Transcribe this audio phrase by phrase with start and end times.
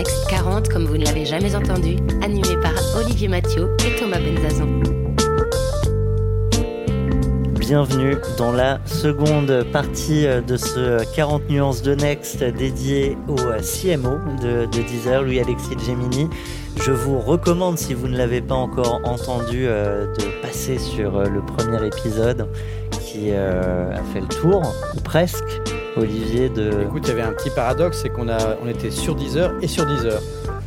[0.00, 4.80] Next 40 comme vous ne l'avez jamais entendu, animé par Olivier Mathieu et Thomas Benzazon.
[7.58, 14.64] Bienvenue dans la seconde partie de ce 40 nuances de Next dédié au CMO de,
[14.64, 16.30] de Deezer, Louis-Alexis Gemini.
[16.82, 21.42] Je vous recommande, si vous ne l'avez pas encore entendu, euh, de passer sur le
[21.42, 22.48] premier épisode
[23.02, 24.62] qui euh, a fait le tour,
[24.96, 25.60] ou presque,
[25.96, 26.82] Olivier de...
[26.82, 29.66] Écoute, il y avait un petit paradoxe, c'est qu'on a, on était sur Deezer et
[29.66, 30.20] sur Deezer,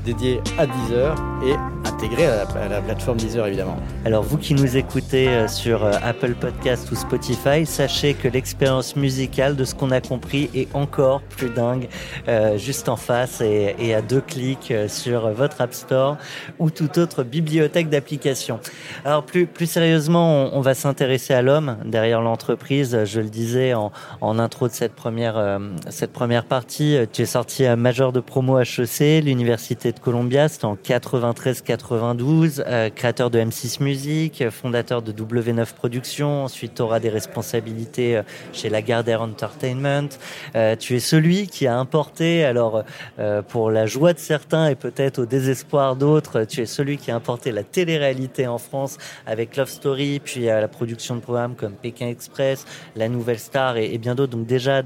[0.03, 1.53] dédié à Deezer et
[1.85, 3.77] intégré à la, plateforme Deezer évidemment.
[4.05, 8.95] Alors vous qui nous écoutez euh, sur euh, Apple Podcast ou Spotify, sachez que l'expérience
[8.95, 11.87] musicale de ce qu'on a compris est encore plus dingue
[12.27, 16.17] euh, juste en face et, à deux clics sur votre App Store
[16.57, 18.59] ou toute autre bibliothèque d'applications.
[19.05, 23.03] Alors plus, plus sérieusement, on, va s'intéresser à l'homme derrière l'entreprise.
[23.05, 27.75] Je le disais en, intro de cette première, cette première partie, tu es sorti à
[27.75, 34.49] major de promo HEC, l'Université de Columbia, c'était en 93-92, euh, créateur de M6 Music,
[34.49, 40.09] fondateur de W9 Productions, ensuite tu auras des responsabilités euh, chez Lagardère Entertainment.
[40.55, 42.83] Euh, tu es celui qui a importé, alors
[43.19, 47.11] euh, pour la joie de certains et peut-être au désespoir d'autres, tu es celui qui
[47.11, 51.55] a importé la télé-réalité en France avec Love Story, puis à la production de programmes
[51.55, 54.35] comme Pékin Express, La Nouvelle Star et, bien d'autres.
[54.35, 54.81] Donc déjà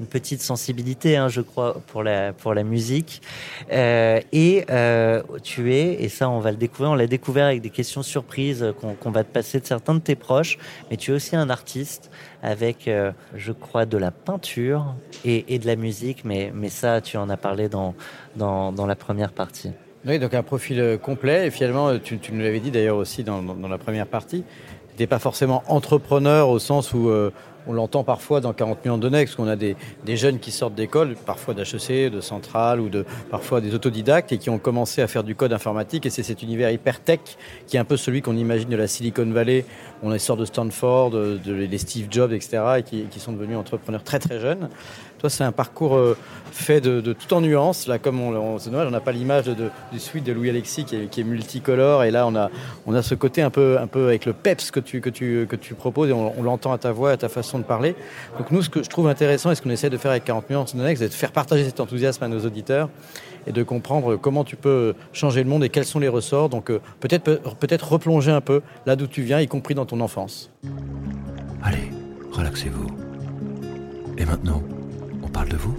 [0.00, 3.20] une petite sensibilité, hein, je crois, pour la, pour la musique.
[3.72, 7.62] Euh, et euh, tu es, et ça on va le découvrir, on l'a découvert avec
[7.62, 10.58] des questions surprises qu'on qu va te passer de certains de tes proches,
[10.90, 12.10] mais tu es aussi un artiste
[12.42, 17.00] avec, euh, je crois, de la peinture et, et, de la musique, mais, mais ça
[17.00, 17.94] tu en as parlé dans,
[18.36, 19.72] dans, la première partie.
[20.04, 23.78] Oui, donc un profil complet, et finalement tu, nous l'avais dit d'ailleurs aussi dans, la
[23.78, 24.44] première partie,
[24.96, 27.08] tu n'es pas forcément entrepreneur au sens où...
[27.08, 27.32] Euh,
[27.66, 30.74] on l'entend parfois dans 40 millions de Next, qu'on a des, des, jeunes qui sortent
[30.74, 35.06] d'école, parfois d'HEC, de Centrale ou de parfois des autodidactes et qui ont commencé à
[35.06, 36.06] faire du code informatique.
[36.06, 37.20] Et c'est cet univers hyper tech
[37.66, 39.64] qui est un peu celui qu'on imagine de la Silicon Valley.
[40.02, 42.62] On est sort de Stanford, de, les Steve Jobs, etc.
[42.78, 44.68] et qui sont devenus entrepreneurs très très jeunes.
[45.28, 46.16] C'est un parcours euh,
[46.50, 47.86] fait de, tout en nuances.
[47.86, 50.96] Là, comme on, on c'est on n'a pas l'image du suite de Louis Alexis qui
[50.96, 52.04] est, multicolore.
[52.04, 52.50] Et là, on a,
[52.86, 55.46] on a ce côté un peu, un peu avec le peps que tu, que tu,
[55.48, 57.94] que tu proposes et on, l'entend à ta voix, à ta façon de parler.
[58.38, 60.50] Donc nous, ce que je trouve intéressant et ce qu'on essaie de faire avec 40
[60.50, 62.88] nuances Next, c'est de faire partager cet enthousiasme à nos auditeurs
[63.46, 66.48] et de comprendre comment tu peux changer le monde et quels sont les ressorts.
[66.48, 70.00] Donc euh, peut-être peut-être replonger un peu là d'où tu viens, y compris dans ton
[70.00, 70.50] enfance.
[71.62, 71.90] Allez,
[72.32, 72.86] relaxez-vous.
[74.18, 74.62] Et maintenant,
[75.36, 75.76] parle de vous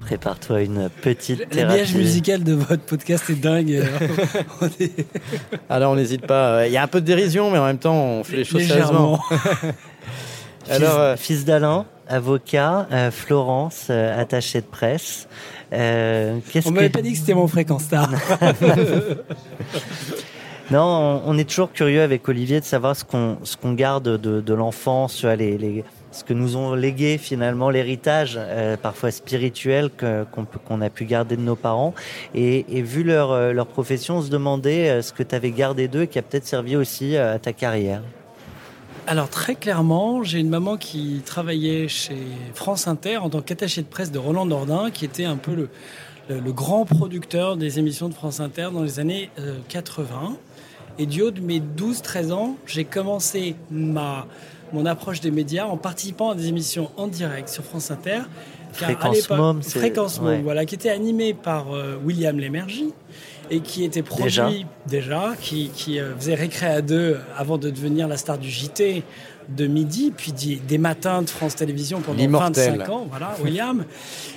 [0.00, 1.56] Prépare-toi une petite thérapie.
[1.56, 3.84] L'habillage musical de votre podcast est dingue.
[4.62, 5.06] on est...
[5.68, 6.66] Alors on n'hésite pas.
[6.66, 8.62] Il y a un peu de dérision, mais en même temps, on fait les choses
[8.62, 9.22] sérieusement.
[10.70, 11.16] Alors, euh...
[11.16, 15.28] fils d'Alain, avocat, euh, Florence, euh, attachée de presse.
[15.74, 16.94] Euh, on m'avait que...
[16.94, 18.10] pas dit que c'était mon fréquence star.
[20.70, 24.16] non, on, on, est toujours curieux avec Olivier de savoir ce qu'on ce qu'on garde
[24.16, 29.90] de, de l'enfance, les, les, ce que nous ont légué finalement l'héritage, euh, parfois spirituel,
[29.90, 31.94] qu'on qu a pu garder de nos parents.
[32.34, 36.06] Et, vu leur, euh, leur profession, on se demandait ce que tu avais gardé d'eux
[36.06, 38.02] qui a peut-être servi aussi à ta carrière.
[39.10, 42.16] Alors très clairement, j'ai une maman qui travaillait chez
[42.54, 45.68] France Inter en tant qu'attachée de presse de Roland Dordain, qui était un peu
[46.28, 50.36] le, grand producteur des émissions de France Inter dans les années euh, 80.
[50.98, 54.28] Et du haut de mes 12-13 ans, j'ai commencé ma,
[54.72, 58.20] mon approche des médias en participant à des émissions en direct sur France Inter.
[58.72, 60.42] Fréquence Mom, Fréquence Mom, ouais.
[60.42, 62.92] voilà, qui était animée par euh, William Lémergie
[63.50, 64.48] et qui était produit déjà,
[64.86, 69.02] déjà qui, qui euh, faisait récré à deux avant de devenir la star du JT
[69.56, 73.84] de midi, puis des matins de France Télévisions pendant 25 ans, voilà, William.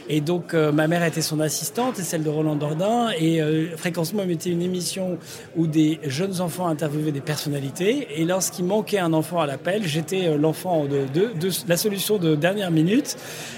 [0.10, 3.10] Et donc, euh, ma mère était son assistante et celle de Roland Dordain.
[3.18, 5.18] Et euh, Fréquence Mom était une émission
[5.56, 8.08] où des jeunes enfants interviewaient des personnalités.
[8.18, 12.18] Et lorsqu'il manquait un enfant à l'appel, j'étais euh, l'enfant de, de, de, la solution
[12.18, 13.16] de dernière minute.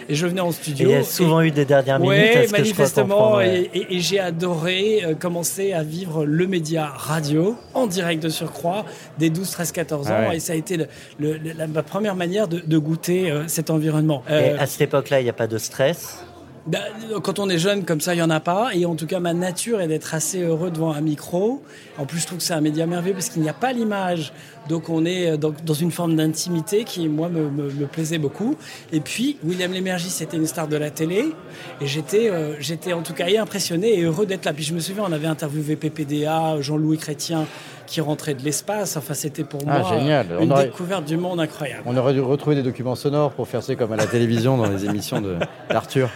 [0.08, 0.90] Et je venais en studio.
[0.90, 2.16] Et il y a souvent et, eu des dernières minutes.
[2.36, 3.42] Oui, manifestement.
[3.42, 8.30] Et, et, et j'ai adoré euh, commencer à vivre le média radio, en direct de
[8.30, 8.86] surcroît,
[9.18, 10.14] des 12, 13, 14 ans.
[10.16, 10.38] Ah ouais.
[10.38, 10.88] Et ça a été le,
[11.20, 14.24] le, la, ma première manière de, de goûter euh, cet environnement.
[14.30, 16.24] Et à cette époque-là, il n'y a pas de stress?
[16.68, 16.80] Bah,
[17.22, 18.72] quand on est jeune comme ça, il y en a pas.
[18.74, 21.62] Et en tout cas, ma nature est d'être assez heureux devant un micro.
[22.00, 24.34] En plus, je trouve que c'est un média merveilleux parce qu'il n'y a pas l'image.
[24.68, 28.56] Donc, on est dans, dans une forme d'intimité qui, moi, me, me, me, plaisait beaucoup.
[28.92, 31.36] Et puis, William Lémergie, c'était une star de la télé.
[31.82, 34.54] Et j'étais, euh, j'étais en tout cas impressionné et heureux d'être là.
[34.54, 37.46] Puis, je me souviens, on avait interviewé PPDA, Jean-Louis Chrétien,
[37.86, 38.98] qui rentrait de l'espace.
[38.98, 40.28] Enfin, c'était pour ah, moi génial.
[40.42, 41.84] une aurait, découverte du monde incroyable.
[41.86, 44.70] On aurait dû retrouver des documents sonores pour faire ça comme à la télévision dans
[44.70, 45.22] les émissions
[45.70, 46.10] d'Arthur.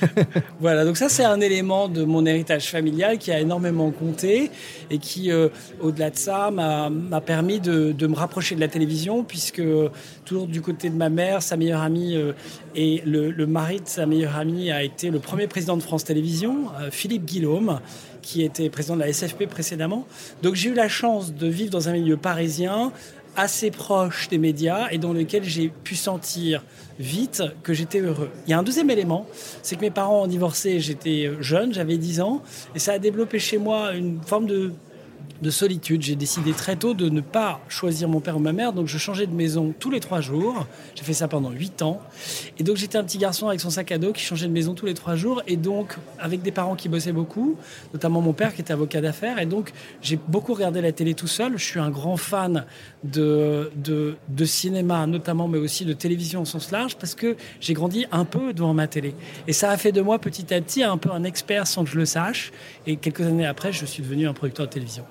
[0.60, 4.50] voilà, donc ça c'est un élément de mon héritage familial qui a énormément compté
[4.90, 5.48] et qui, euh,
[5.80, 9.62] au-delà de ça, m'a permis de, de, me rapprocher de la télévision puisque
[10.24, 12.32] toujours du côté de ma mère, sa meilleure amie euh,
[12.74, 16.04] et le, le, mari de sa meilleure amie a été le premier président de France
[16.04, 17.80] Télévisions, euh, Philippe Guillaume
[18.24, 20.06] qui était président de la SFP précédemment.
[20.42, 22.92] Donc j'ai eu la chance de vivre dans un milieu parisien
[23.36, 26.62] assez proche des médias et dans lequel j'ai pu sentir
[26.98, 28.30] vite que j'étais heureux.
[28.46, 29.26] Il y a un deuxième élément,
[29.62, 32.42] c'est que mes parents ont divorcé, j'étais jeune, j'avais 10 ans,
[32.74, 34.72] et ça a développé chez moi une forme de
[35.42, 36.02] de solitude.
[36.02, 38.98] J'ai décidé très tôt de ne pas choisir mon père ou ma mère, donc je
[38.98, 40.66] changeais de maison tous les trois jours.
[40.94, 42.00] J'ai fait ça pendant huit ans.
[42.58, 44.74] Et donc j'étais un petit garçon avec son sac à dos qui changeait de maison
[44.74, 47.56] tous les trois jours, et donc avec des parents qui bossaient beaucoup,
[47.92, 49.38] notamment mon père qui était avocat d'affaires.
[49.38, 49.72] Et donc
[50.02, 51.58] j'ai beaucoup regardé la télé tout seul.
[51.58, 52.64] Je suis un grand fan
[53.02, 53.70] de,
[54.44, 58.52] cinéma, notamment, mais aussi de télévision au sens large, parce que j'ai grandi un peu
[58.52, 59.14] devant ma télé.
[59.46, 61.90] Et ça a fait de moi petit à petit un peu un expert sans que
[61.90, 62.52] je le sache.
[62.86, 65.04] Et quelques années après, je suis devenu un producteur de télévision.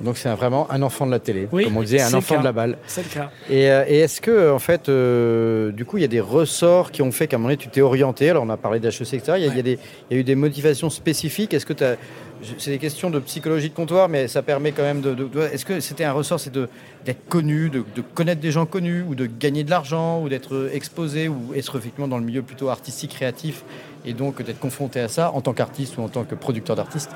[0.00, 2.44] Donc c'est vraiment un enfant de la télé, oui, comme on disait, un enfant de
[2.44, 2.78] la balle.
[2.86, 3.30] C'est le cas.
[3.50, 6.90] Et, euh, et est-ce que, en fait, euh, du coup, il y a des ressorts
[6.90, 8.30] qui ont fait qu'à un moment donné, tu t'es orienté?
[8.30, 9.32] Alors on a parlé d'HEC, etc.
[9.36, 9.56] Il y, a, ouais.
[9.56, 9.78] y a des,
[10.10, 11.54] il y a eu des motivations spécifiques.
[11.54, 11.96] Est-ce que tu as
[12.58, 15.14] c'est des questions de psychologie de comptoir, mais ça permet quand même de.
[15.14, 18.66] de, de Est-ce que c'était un ressort, c'est d'être connu, de, de, connaître des gens
[18.66, 22.42] connus, ou de gagner de l'argent, ou d'être exposé, ou être effectivement dans le milieu
[22.42, 23.64] plutôt artistique, créatif,
[24.04, 27.10] et donc d'être confronté à ça en tant qu'artiste ou en tant que producteur d'artiste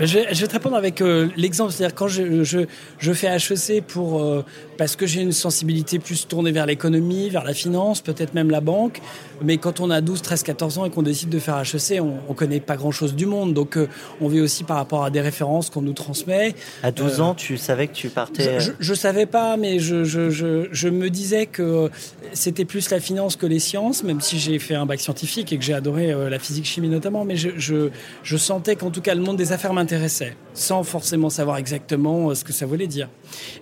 [0.00, 2.60] je vais, je vais, te répondre avec euh, l'exemple, c'est-à-dire quand je, je,
[2.98, 4.44] je, fais HEC pour euh,
[4.78, 8.60] parce que j'ai une sensibilité plus tournée vers l'économie, vers la finance, peut-être même la
[8.60, 9.02] banque,
[9.42, 12.14] mais quand on a 12, 13, 14 ans et qu'on décide de faire HEC, on,
[12.28, 13.88] on connaît pas grand-chose du monde, donc euh,
[14.20, 16.54] on vit aussi par rapport à des références qu'on nous transmet.
[16.82, 20.30] À 12 ans, tu savais que tu partais Je, je savais pas, mais je, je,
[20.30, 21.90] je, je me disais que
[22.32, 25.58] c'était plus la finance que les sciences, même si j'ai fait un bac scientifique et
[25.58, 29.36] que j'ai adoré la physique chimie notamment, mais je sentais qu'en tout cas le monde
[29.36, 33.08] des affaires m'intéressait, sans forcément savoir exactement ce que ça voulait dire.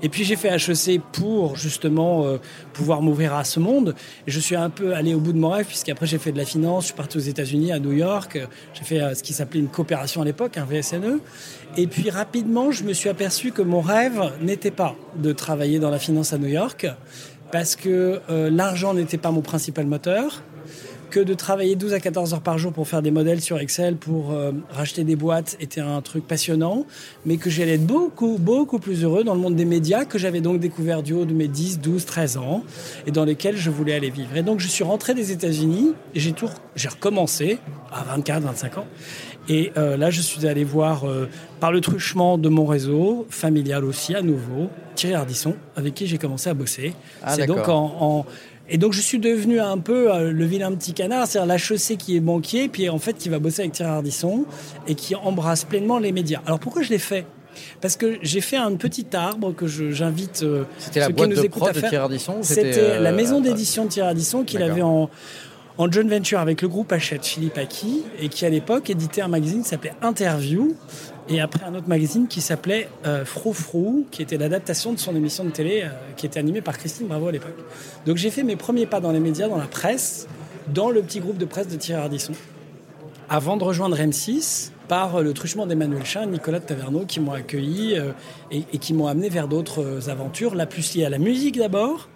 [0.03, 2.39] Et puis j'ai fait HEC pour justement euh,
[2.73, 3.95] pouvoir m'ouvrir à ce monde.
[4.27, 6.39] Et je suis un peu allé au bout de mon rêve, puisqu'après j'ai fait de
[6.39, 8.39] la finance, je suis parti aux États-Unis, à New York,
[8.75, 11.21] j'ai fait euh, ce qui s'appelait une coopération à l'époque, un VSNE.
[11.77, 15.91] Et puis rapidement, je me suis aperçu que mon rêve n'était pas de travailler dans
[15.91, 16.87] la finance à New York,
[17.53, 20.43] parce que euh, l'argent n'était pas mon principal moteur
[21.11, 23.97] que de travailler 12 à 14 heures par jour pour faire des modèles sur Excel,
[23.97, 26.87] pour euh, racheter des boîtes, était un truc passionnant,
[27.25, 30.41] mais que j'allais être beaucoup, beaucoup plus heureux dans le monde des médias, que j'avais
[30.41, 32.65] donc découvert du haut de mes 10, 12, 13 ans,
[33.07, 34.37] et dans lesquels je voulais aller vivre.
[34.37, 37.59] Et donc je suis rentré des États-Unis, et j'ai tout, j'ai recommencé
[37.93, 38.87] à 24, 25 ans.
[39.49, 41.29] Et euh, là, je suis allé voir, euh,
[41.61, 46.19] par le truchement de mon réseau, familial aussi, à nouveau, Thierry Ardisson, avec qui j'ai
[46.19, 46.95] commencé à bosser.
[47.23, 48.27] Ah, C'est donc en, en
[48.69, 51.97] et donc je suis devenu un peu euh, le vilain petit canard, c'est-à-dire la chaussée
[51.97, 54.45] qui est banquier, puis en fait qui va bosser avec Thierry Ardisson
[54.89, 56.41] et qui embrasse pleinement les médias.
[56.47, 57.27] Alors pourquoi je l'ai fait?
[57.81, 61.73] Parce que j'ai fait un petit arbre que j'invite euh, C'était la boîte de prod
[61.73, 65.09] de Thierry Ardisson C'était euh, la maison d'édition de Thierry Ardisson qu'il avait en,
[65.79, 69.29] en joint venture avec le groupe Hachette Philippe Aki et qui à l'époque éditait un
[69.29, 70.75] magazine qui s'appelait Interview
[71.29, 75.15] et après un autre magazine qui s'appelait euh, Frou Frou, qui était l'adaptation de son
[75.17, 77.57] émission de télé euh, qui était animée par Christine Bravo à l'époque.
[78.07, 80.29] Donc j'ai fait mes premiers pas dans les médias, dans la presse,
[80.69, 82.33] dans le petit groupe de presse de Thierry Ardisson,
[83.29, 87.99] avant de rejoindre M6 par le truchement d'Emmanuel Chin, Nicolas de Taverneau, qui m'ont accueilli
[87.99, 88.13] euh,
[88.53, 92.09] et, et, qui m'ont amené vers d'autres aventures, la plus liée à la musique d'abord,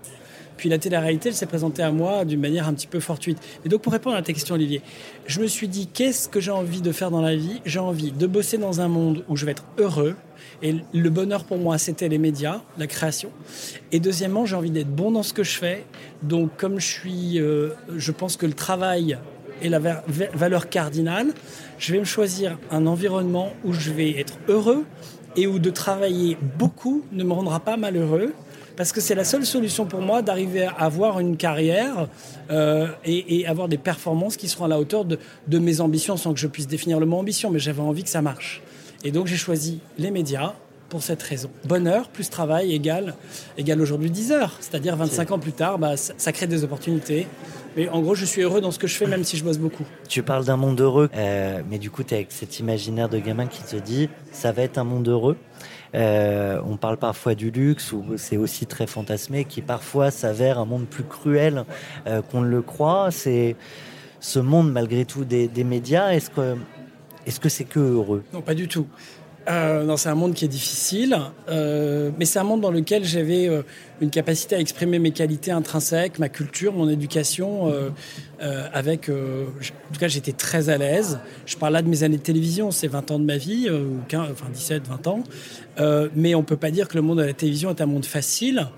[0.60, 3.38] puis la télé-réalité, elle s'est présentée à moi d'une manière un petit peu fortuite.
[3.64, 4.82] Et donc, pour répondre à ta question, Olivier,
[5.26, 7.62] je me suis dit, qu'est-ce que j'ai envie de faire dans la vie?
[7.64, 10.16] J'ai envie de bosser dans un monde où je vais être heureux.
[10.62, 13.30] Et le bonheur pour moi, c'était les médias, la création.
[13.90, 15.86] Et deuxièmement, j'ai envie d'être bon dans ce que je fais.
[16.22, 19.16] Donc, comme je suis, euh, je pense que le travail
[19.62, 21.28] est la valeur cardinale,
[21.78, 24.84] je vais me choisir un environnement où je vais être heureux
[25.36, 28.34] et où de travailler beaucoup ne me rendra pas malheureux
[28.80, 32.08] parce que c'est la seule solution pour moi d'arriver à avoir une carrière
[32.50, 35.18] euh, et, et, avoir des performances qui seront à la hauteur de,
[35.48, 38.08] de, mes ambitions, sans que je puisse définir le mot ambition, mais j'avais envie que
[38.08, 38.62] ça marche.
[39.04, 40.54] Et donc j'ai choisi les médias
[40.88, 41.50] pour cette raison.
[41.66, 43.16] Bonheur plus travail égale,
[43.58, 47.26] égale aujourd'hui 10 heures, c'est-à-dire 25 ans plus tard, bah, ça, ça, crée des opportunités
[47.76, 49.58] Mais en gros, je suis heureux dans ce que je fais, même si je bosse
[49.58, 49.84] beaucoup.
[50.08, 53.18] Tu parles d'un monde heureux, euh, mais du coup, tu es avec cet imaginaire de
[53.18, 55.36] gamin qui te dit ça va être un monde heureux?
[55.94, 60.64] Euh, on parle parfois du luxe, où c'est aussi très fantasmé, qui parfois s'avère un
[60.64, 61.64] monde plus cruel
[62.06, 63.10] euh, qu'on ne le croit.
[63.10, 63.56] C'est
[64.20, 66.10] ce monde, malgré tout, des, des médias.
[66.12, 66.56] Est-ce que
[67.26, 68.24] est-ce que c'est que heureux?
[68.32, 68.86] Non, pas du tout.
[69.50, 73.48] Euh, c'est un monde qui est difficile, euh, mais c'est un monde dans lequel j'avais
[73.48, 73.62] euh,
[74.00, 77.72] une capacité à exprimer mes qualités intrinsèques, ma culture, mon éducation.
[78.72, 81.18] avec, en tout cas, j'étais très à l'aise.
[81.44, 83.68] Je parle là de mes années de télévision, c'est 20 ans de ma vie,
[84.08, 85.24] 15, enfin 17, 20 ans.
[86.16, 88.68] mais on peut pas dire que le monde de la télévision est un monde facile.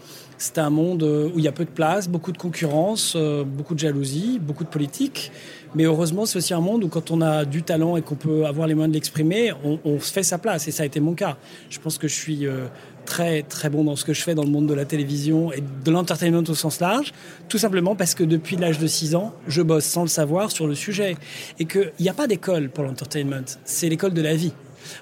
[0.43, 3.79] C'est un monde où il y a peu de place, beaucoup de concurrence, beaucoup de
[3.79, 5.31] jalousie, beaucoup de politique.
[5.77, 8.45] Mais heureusement, c'est aussi un monde où quand on a du talent et qu'on peut
[8.45, 10.67] avoir les moyens de l'exprimer, on, se fait sa place.
[10.67, 11.37] Et ça a été mon cas.
[11.71, 12.67] Je pense que je suis euh,
[13.07, 15.63] très très bon dans ce que je fais dans le monde de la télévision et
[15.85, 17.13] de l'entertainment au sens large,
[17.49, 20.67] tout simplement parce que depuis l'âge de 6 ans, je bosse sans le savoir sur
[20.67, 21.17] le sujet.
[21.61, 24.53] Et qu'il n'y a pas d'école pour l'entertainment, c'est l'école de la vie.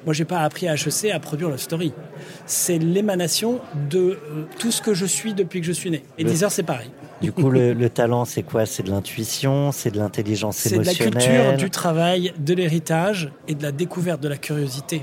[0.05, 1.93] Moi, j'ai pas appris à HEC à produire Love Story.
[2.47, 3.61] C'est l'émanation
[3.91, 6.03] de euh, tout ce que je suis depuis que je suis né.
[6.19, 6.91] Et 10 heures, c'est pareil.
[7.21, 8.65] Du coup, le, talent, c'est quoi?
[8.67, 13.31] C'est de l'intuition, c'est de l'intelligence émotionnelle C'est de la culture, du travail, de l'héritage
[13.47, 15.03] et de la découverte, de la curiosité.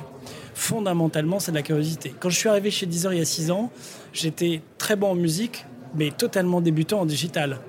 [0.55, 2.13] Fondamentalement, c'est de la curiosité.
[2.19, 3.71] Quand je suis arrivé chez Deezer il y a 6 ans,
[4.13, 5.65] j'étais très bon en musique,
[5.95, 7.59] mais totalement débutant en digital.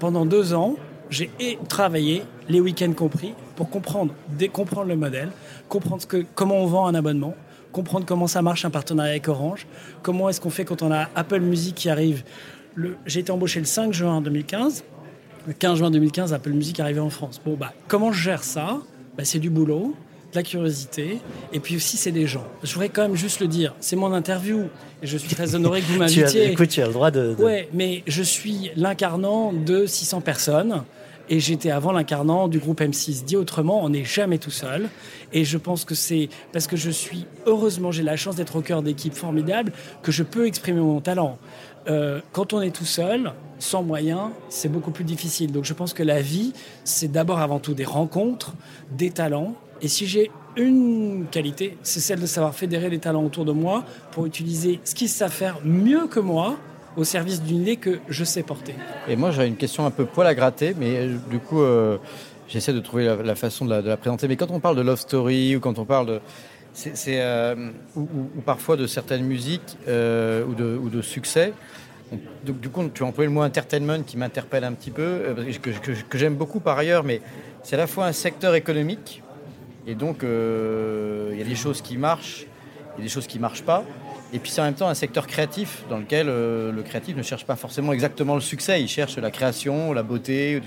[0.00, 0.74] pendant deux ans,
[1.10, 1.30] j'ai
[1.68, 4.14] travaillé, les week-ends compris, pour comprendre,
[4.52, 5.30] comprendre le modèle,
[5.70, 7.34] comprendre que, comment on vend un abonnement,
[7.72, 9.66] comprendre comment ça marche un partenariat avec Orange,
[10.02, 12.24] comment est-ce qu'on fait quand on a Apple Music qui arrive
[13.06, 14.84] j'ai été embauché le 5 juin 2015.
[15.46, 17.40] Le 15 juin 2015, Apple Music est arrivé en France.
[17.44, 18.78] Bon, bah, comment je gère ça?
[19.16, 19.94] Bah, C'est du boulot,
[20.32, 21.18] de la curiosité,
[21.52, 22.46] et puis aussi c'est des gens.
[22.62, 24.68] Je voudrais quand même juste le dire, c'est mon interview,
[25.02, 26.52] et je suis très honoré que vous m'invitiez.
[26.52, 27.34] écoute, tu as le droit de...
[27.34, 27.42] de...
[27.42, 30.84] Ouais, mais je suis l'incarnant de 600 personnes,
[31.30, 33.24] et j'étais avant l'incarnant du groupe M6.
[33.24, 34.90] Dit autrement, on n'est jamais tout seul.
[35.32, 38.62] Et je pense que c'est parce que je suis, heureusement, j'ai la chance d'être au
[38.62, 39.72] cœur d'équipes formidables,
[40.02, 41.38] que je peux exprimer mon talent.
[41.88, 45.52] Euh, quand on est tout seul, sans moyens, c'est beaucoup plus difficile.
[45.52, 48.54] Donc je pense que la vie, c'est d'abord avant tout des rencontres,
[48.90, 49.54] des talents.
[49.82, 53.84] Et si j'ai une qualité, c'est celle de savoir fédérer les talents autour de moi
[54.10, 56.58] pour utiliser ce qu'ils savent faire mieux que moi
[56.96, 58.74] au service d'une idée que je sais porter.
[59.08, 61.98] Et moi, j'ai une question un peu poil à gratter, mais euh, du coup, euh,
[62.48, 64.28] j'essaie de trouver la, façon de la, présenter.
[64.28, 66.20] Mais quand on parle de love story ou quand on parle de
[66.72, 67.20] c'est
[67.96, 68.06] ou,
[68.46, 71.52] parfois de certaines musiques ou, de, succès,
[72.44, 75.52] donc, du coup, tu as employé le mot entertainment qui m'interpelle un petit peu, euh,
[75.62, 77.20] que, j'aime beaucoup par ailleurs, mais
[77.62, 79.22] c'est à la fois un secteur économique,
[79.86, 82.46] et donc euh, il y a des choses qui marchent,
[82.94, 83.84] il y a des choses qui ne marchent pas,
[84.32, 87.22] et puis c'est en même temps un secteur créatif dans lequel euh, le créatif ne
[87.22, 90.60] cherche pas forcément exactement le succès, il cherche la création, la beauté,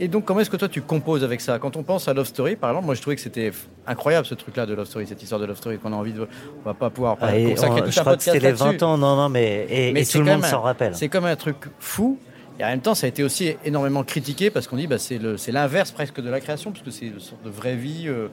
[0.00, 1.58] Et donc comment est-ce que toi tu composes avec ça?
[1.58, 3.52] Quand on pense à Love Story, par exemple, moi je trouvais que c'était
[3.86, 6.26] incroyable ce truc-là de Love Story, cette histoire de Love Story qu'on a envie de...
[6.62, 9.16] On va pas pouvoir ah, consacrer tout je crois que c'était les 20 ans, non,
[9.16, 10.94] non, mais, et, tout le monde s'en rappelle.
[10.94, 12.18] C'est comme un truc fou.
[12.58, 15.52] Et en même temps, ça a été aussi énormément critiqué parce qu'on dit bah, c'est
[15.52, 18.28] l'inverse presque de la création, parce que c'est une sorte de vraie vie euh,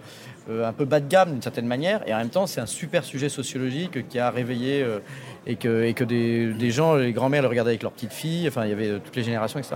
[0.50, 2.08] un peu bas de gamme d'une certaine manière.
[2.08, 5.00] Et en même temps, c'est un super sujet sociologique qui a réveillé euh,
[5.46, 8.48] et que, et que des, des gens, les grands-mères le regardaient avec leurs petites filles.
[8.48, 9.76] Enfin, il y avait toutes les générations, etc.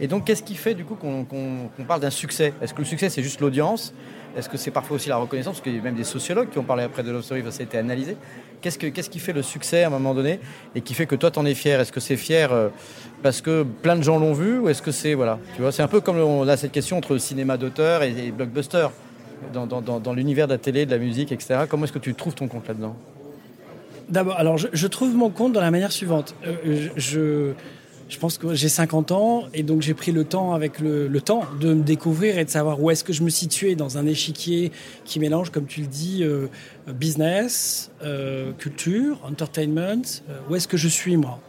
[0.00, 2.52] Et donc, qu'est-ce qui fait du coup qu'on parle d'un succès?
[2.60, 3.94] Est-ce que le succès, c'est juste l'audience?
[4.36, 5.56] Est-ce que c'est parfois aussi la reconnaissance?
[5.56, 7.60] Parce qu'il y a même des sociologues qui ont parlé après de Love Story, ça
[7.60, 8.16] a été analysé.
[8.60, 10.38] Qu'est-ce, que, qu'est-ce qui fait le succès à un moment donné
[10.74, 11.80] et qui fait que toi, t'en es fier?
[11.80, 12.68] Est-ce que c'est fier euh,
[13.22, 15.14] parce que plein de gens l'ont vu ou est-ce que c'est.
[15.14, 18.30] Voilà, tu vois, c'est un peu comme on a cette question entre cinéma d'auteur et
[18.30, 18.88] blockbuster
[19.52, 21.60] dans, l'univers de la télé, de la musique, etc.
[21.68, 22.96] Comment est-ce que tu trouves ton compte là-dedans?
[24.08, 26.34] D'abord, alors je, trouve mon compte dans la manière suivante.
[26.44, 27.52] Euh, je,
[28.18, 31.44] pense que j'ai 50 ans et donc j'ai pris le temps avec le, le, temps
[31.60, 34.72] de me découvrir et de savoir où est-ce que je me situais dans un échiquier
[35.04, 36.48] qui mélange, comme tu le dis, euh,
[36.88, 40.02] business, euh, culture, entertainment.
[40.48, 41.40] où est-ce que je suis moi?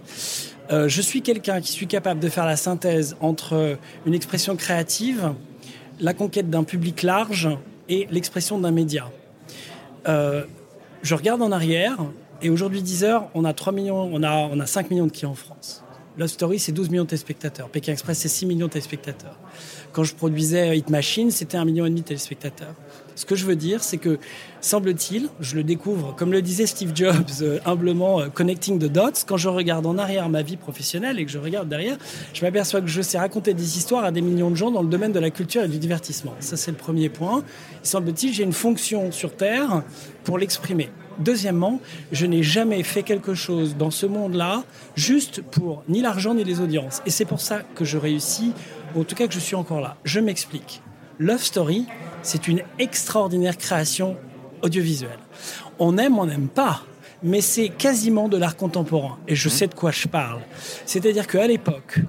[0.70, 5.34] Je suis quelqu'un qui suis capable de faire la synthèse entre une expression créative,
[6.00, 7.50] la conquête d'un public large
[7.92, 9.12] et l'expression d'un média.
[10.08, 11.98] je regarde en arrière
[12.42, 15.12] et aujourd'hui, 10 heures, on a 3 millions, on a, on a 5 millions de
[15.12, 15.84] clients en France.
[16.18, 17.70] Love Story, c'est 12 millions de téléspectateurs.
[17.70, 19.38] Pékin Express, c'est 6 millions de téléspectateurs.
[19.92, 22.74] Quand je produisais Hit Machine, c'était 1,5 million de téléspectateurs.
[23.15, 24.20] Ce que je veux dire, c'est que,
[24.62, 29.24] semble-t-il, je le découvre, comme le disait Steve Jobs, euh, humblement, euh, connecting the dots,
[29.25, 31.98] quand je regarde en arrière ma vie professionnelle et que je regarde derrière,
[32.34, 34.89] je m'aperçois que je sais raconter des histoires à des millions de gens dans le
[34.89, 36.34] domaine de la culture et du divertissement.
[36.39, 37.44] Ça, c'est le premier point.
[37.84, 39.84] Il semble-t-il, j'ai une fonction sur Terre
[40.24, 40.89] pour l'exprimer.
[41.20, 41.80] Deuxièmement,
[42.12, 44.63] je n'ai jamais fait quelque chose dans ce monde-là
[44.96, 47.01] juste pour ni l'argent ni les audiences.
[47.06, 48.53] Et c'est pour ça que je réussis,
[48.96, 49.98] ou en tout cas que je suis encore là.
[50.03, 50.82] Je m'explique.
[51.20, 51.86] Love Story,
[52.24, 54.18] c'est une extraordinaire création
[54.62, 55.20] audiovisuelle.
[55.80, 56.84] On aime, on n'aime pas
[57.24, 59.18] mais c'est quasiment de l'art contemporain.
[59.28, 59.51] Et je mmh.
[59.51, 60.42] sais de quoi je parle.
[60.86, 62.00] C'est-à-dire qu'à l'époque,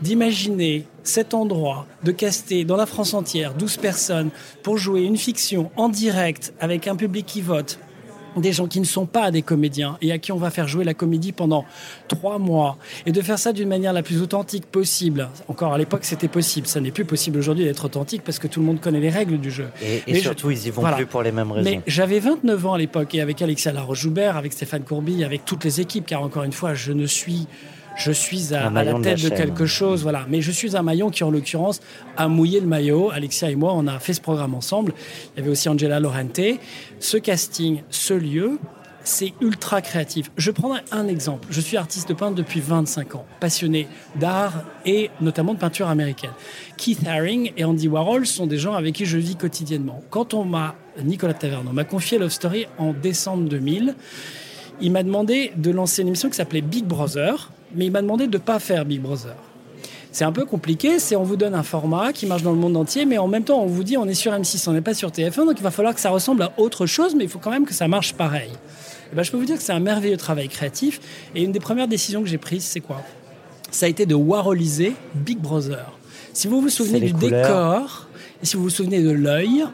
[0.00, 4.30] d'imaginer cet endroit, de caster dans la France entière 12 personnes
[4.62, 7.78] pour jouer une fiction en direct avec un public qui vote,
[8.36, 10.84] des gens qui ne sont pas des comédiens et à qui on va faire jouer
[10.84, 11.64] la comédie pendant
[12.08, 15.28] trois mois et de faire ça d'une manière la plus authentique possible.
[15.48, 16.66] Encore à l'époque, c'était possible.
[16.66, 19.38] Ça n'est plus possible aujourd'hui d'être authentique parce que tout le monde connaît les règles
[19.38, 19.68] du jeu.
[19.82, 21.68] Et, surtout, ils y vont plus pour les mêmes raisons.
[21.68, 25.64] Mais j'avais 29 ans à l'époque et avec Alexia Laroche-Joubert, avec Stéphane Courby, avec toutes
[25.64, 27.46] les équipes, car encore une fois, je ne suis
[27.96, 30.26] je suis à, la tête de, quelque chose, voilà.
[30.28, 31.80] Mais je suis un maillon qui, en l'occurrence,
[32.16, 33.10] a mouillé le maillot.
[33.10, 34.94] Alexia et moi, on a fait ce programme ensemble.
[35.34, 36.40] Il y avait aussi Angela Lorente.
[37.00, 38.58] Ce casting, ce lieu,
[39.04, 40.30] c'est ultra créatif.
[40.36, 41.48] Je prendrai un exemple.
[41.50, 46.32] Je suis artiste peintre depuis 25 ans, passionné d'art et notamment de peinture américaine.
[46.76, 50.02] Keith Haring et Andy Warhol sont des gens avec qui je vis quotidiennement.
[50.10, 53.94] Quand on m'a, Nicolas Taverneau, m'a confié Love Story en décembre 2000,
[54.80, 58.26] il m'a demandé de lancer une émission qui s'appelait Big Brother, mais il m'a demandé
[58.26, 59.34] de ne pas faire Big Brother.
[60.10, 62.76] C'est un peu compliqué, c'est on vous donne un format qui marche dans le monde
[62.76, 64.92] entier, mais en même temps on vous dit on est sur M6, on n'est pas
[64.92, 67.38] sur TF1, donc il va falloir que ça ressemble à autre chose, mais il faut
[67.38, 68.50] quand même que ça marche pareil.
[68.50, 71.00] Et eh ben, je peux vous dire que c'est un merveilleux travail créatif,
[71.34, 73.00] et une des premières décisions que j'ai prises, c'est quoi?
[73.70, 75.98] Ça a été de warholiser Big Brother.
[76.34, 78.06] Si vous vous souvenez du décor,
[78.42, 79.64] et si vous vous souvenez de l'œil,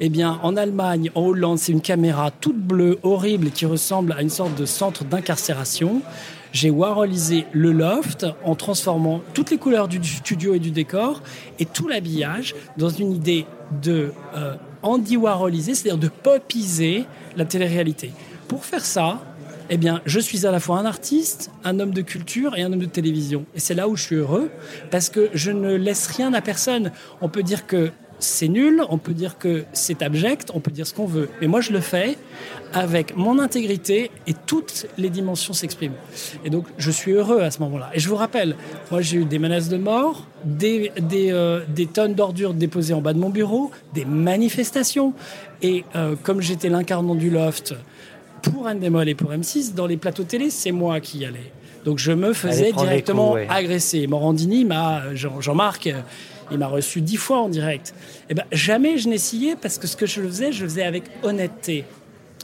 [0.00, 4.20] eh bien, en Allemagne, en Hollande, c'est une caméra toute bleue, horrible, qui ressemble à
[4.20, 6.02] une sorte de centre d'incarcération
[6.56, 11.22] j'ai warholisé le loft en transformant toutes les couleurs du studio et du décor
[11.58, 13.44] et tout l'habillage dans une idée
[13.82, 17.04] de euh, handi-warholiser, c'est-à-dire de popiser
[17.36, 18.10] la télé-réalité.
[18.48, 19.20] Pour faire ça,
[19.68, 22.72] eh bien, je suis à la fois un artiste, un homme de culture et un
[22.72, 23.44] homme de télévision.
[23.54, 24.50] Et c'est là où je suis heureux,
[24.90, 26.90] parce que je ne laisse rien à personne.
[27.20, 30.86] On peut dire que c'est nul, on peut dire que c'est abject, on peut dire
[30.86, 31.28] ce qu'on veut.
[31.40, 32.16] Mais moi, je le fais
[32.72, 35.94] avec mon intégrité et toutes les dimensions s'expriment.
[36.44, 37.90] Et donc, je suis heureux à ce moment-là.
[37.94, 38.56] Et je vous rappelle,
[38.90, 41.60] moi, j'ai eu des menaces de mort, des, des, euh,
[41.92, 45.12] tonnes d'ordures déposées en bas de mon bureau, des manifestations.
[45.62, 47.74] Et euh, comme j'étais l'incarnant du loft
[48.42, 51.52] pour Endemol et pour M6, dans les plateaux télé, c'est moi qui y allais.
[51.84, 54.06] Donc, je me faisais directement agresser.
[54.06, 55.88] Morandini m'a, Jean-Marc,
[56.50, 57.94] il m'a reçu dix fois en direct.
[57.96, 60.84] Et eh ben, jamais je scié parce que ce que je faisais, je le faisais
[60.84, 61.84] avec honnêteté.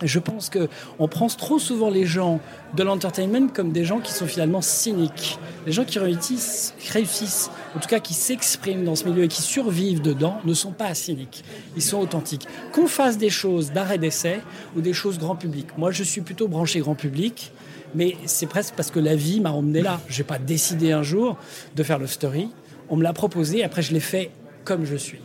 [0.02, 2.40] Je pense que on prend trop souvent les gens
[2.76, 5.38] de l'entertainment comme des gens qui sont finalement cyniques.
[5.66, 9.42] Les gens qui réussissent, réussissent, en tout cas qui s'expriment dans ce milieu et qui
[9.42, 11.44] survivent dedans, ne sont pas cyniques.
[11.76, 12.46] Ils sont authentiques.
[12.72, 14.40] Qu'on fasse des choses d'arrêt d'essai
[14.76, 15.68] ou des choses grand public.
[15.78, 17.52] Moi, je suis plutôt branché grand public,
[17.94, 20.00] mais c'est presque parce que la vie m'a emmené là.
[20.08, 21.36] Je n'ai pas décidé un jour
[21.76, 22.48] de faire le story.
[22.92, 24.30] On me l'a proposé, après je l'ai fait
[24.64, 25.18] comme je suis.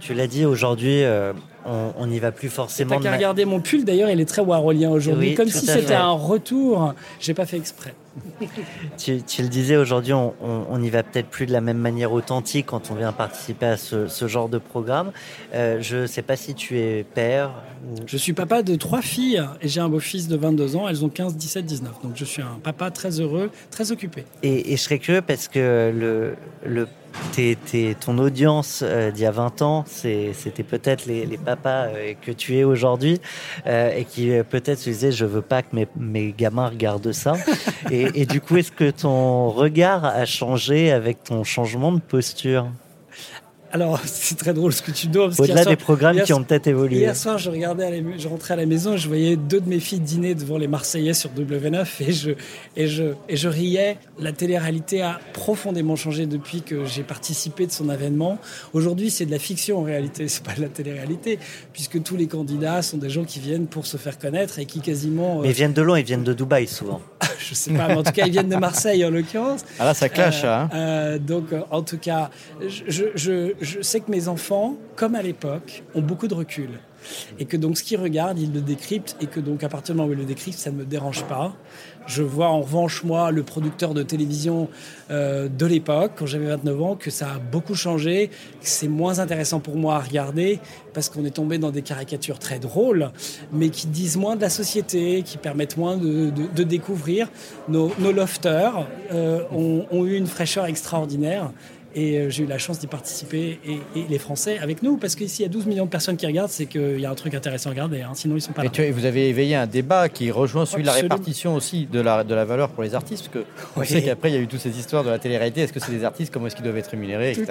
[0.00, 1.32] Tu l'as dit aujourd'hui, euh,
[1.64, 2.96] on n'y va plus forcément.
[2.96, 6.10] T'as qu'à regarder mon pull, d'ailleurs, il est très warholien aujourd'hui, comme si c'était un
[6.10, 6.92] retour.
[7.20, 7.94] J'ai pas fait exprès.
[8.98, 12.90] tu, le disais aujourd'hui, on n'y va peut-être plus de la même manière authentique quand
[12.90, 15.12] on vient participer à ce, genre de programme.
[15.54, 17.52] Euh, je ne sais pas si tu es père.
[18.04, 20.88] Je suis papa de trois filles et j'ai un beau-fils de 22 ans.
[20.88, 21.92] Elles ont 15, 17, 19.
[22.02, 24.24] Donc je suis un papa très heureux, très occupé.
[24.42, 26.34] Et, et je serais curieux parce que le,
[26.68, 26.88] le
[28.00, 32.56] ton audience euh, d'il y a 20 ans, c'était peut-être les, papas euh, que tu
[32.56, 33.20] es aujourd'hui
[33.66, 37.34] euh, et qui peut-être se disaient je veux pas que mes, mes gamins regardent ça.
[37.90, 42.66] et, et du coup, est-ce que ton regard a changé avec ton changement de posture?
[43.72, 45.28] Alors, c'est très drôle ce que tu dois.
[45.38, 46.98] Au-delà des programmes qui ont peut-être évolué.
[46.98, 50.00] Hier soir, je, regardais je rentrais à la maison, je voyais deux de mes filles
[50.00, 52.30] dîner devant les Marseillais sur W9 et je,
[52.76, 53.96] et je, et je riais.
[54.18, 58.38] La télé-réalité a profondément changé depuis que j'ai participé de son avènement.
[58.74, 61.38] Aujourd'hui, c'est de la fiction en réalité, c'est pas de la télé-réalité,
[61.72, 64.80] puisque tous les candidats sont des gens qui viennent pour se faire connaître et qui
[64.80, 65.40] quasiment.
[65.40, 67.00] Mais ils viennent de loin, ils viennent de Dubaï souvent.
[67.38, 69.64] je sais pas, mais en tout cas, ils viennent de Marseille en l'occurrence.
[69.78, 70.70] Ah là, ça clash, euh, hein.
[70.74, 72.30] Euh, donc, euh, en tout cas,
[72.66, 76.80] je, je, je sais que mes enfants, comme à l'époque, ont beaucoup de recul.
[77.38, 80.00] Et que donc ce qu'ils regardent, ils le décryptent, et que donc à partir du
[80.00, 81.54] moment où ils le décryptent, ça ne me dérange pas.
[82.06, 84.68] Je vois en revanche, moi, le producteur de télévision
[85.10, 89.20] euh, de l'époque, quand j'avais 29 ans, que ça a beaucoup changé, que c'est moins
[89.20, 90.58] intéressant pour moi à regarder,
[90.94, 93.10] parce qu'on est tombé dans des caricatures très drôles,
[93.52, 97.28] mais qui disent moins de la société, qui permettent moins de, découvrir.
[97.68, 101.50] Nos, lofters euh, ont eu une fraîcheur extraordinaire
[101.94, 105.42] Et euh, j'ai eu la chance d'y participer et, les Français avec nous, parce qu'ici
[105.42, 107.34] il y a 12 millions de personnes qui regardent, c'est qu'il y a un truc
[107.34, 108.70] intéressant à regarder, hein, sinon ils sont pas là.
[108.78, 112.24] Et vous avez éveillé un débat qui rejoint celui de la répartition aussi de la,
[112.24, 114.60] de la valeur pour les artistes, parce qu'on sait qu'après il y a eu toutes
[114.60, 116.90] ces histoires de la télé-réalité, est-ce que c'est des artistes, comment est-ce qu'ils doivent être
[116.90, 117.46] rémunérés, etc.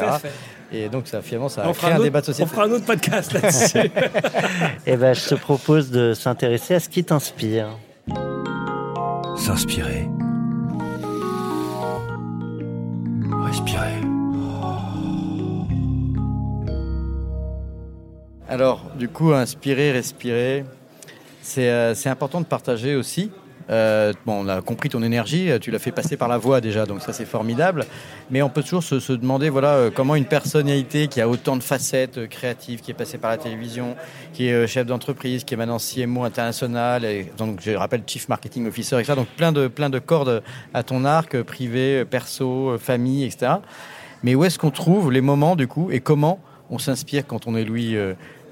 [0.72, 2.50] Et donc ça, finalement ça a créé un, débat de société.
[2.52, 3.78] On fera un autre podcast là-dessus.
[3.78, 3.92] et
[4.88, 7.68] eh ben, je te propose de s'intéresser à ce qui t'inspire.
[9.38, 10.08] S'inspirer.
[13.46, 13.91] Respirer.
[18.52, 20.66] Alors, du coup, inspirer, respirer,
[21.42, 23.32] c'est euh, important de partager aussi.
[23.70, 26.86] Euh, bon, on a compris ton énergie, tu l'as fait passer par la voix déjà,
[26.86, 27.86] donc ça c'est formidable.
[28.30, 31.64] Mais on peut toujours se, demander, voilà, euh, comment une personnalité qui a autant de
[31.64, 33.96] facettes créatives, qui est passée par la télévision,
[34.34, 38.68] qui est chef d'entreprise, qui est maintenant CMO international, et donc je rappelle Chief Marketing
[38.68, 39.14] Officer, etc.
[39.16, 43.54] Donc plein de plein de cordes à ton arc, privé, perso, famille, etc.
[44.24, 47.56] Mais où est-ce qu'on trouve les moments du coup et comment on s'inspire quand on
[47.56, 47.96] est Louis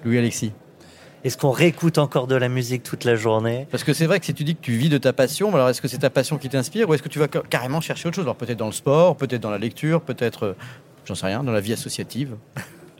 [0.03, 0.53] Louis-Alexis
[1.25, 3.67] est-ce qu'on réécoute encore de la musique toute la journée?
[3.71, 5.67] Parce que c'est vrai que si tu dis que tu vis de ta passion, alors
[5.67, 8.15] est-ce que c'est ta passion qui t'inspire ou est-ce que tu vas carrément chercher autre
[8.15, 8.23] chose?
[8.23, 10.55] Alors peut-être dans le sport, peut-être dans la lecture, peut-être, euh,
[11.03, 12.35] j'en sais rien, dans la vie associative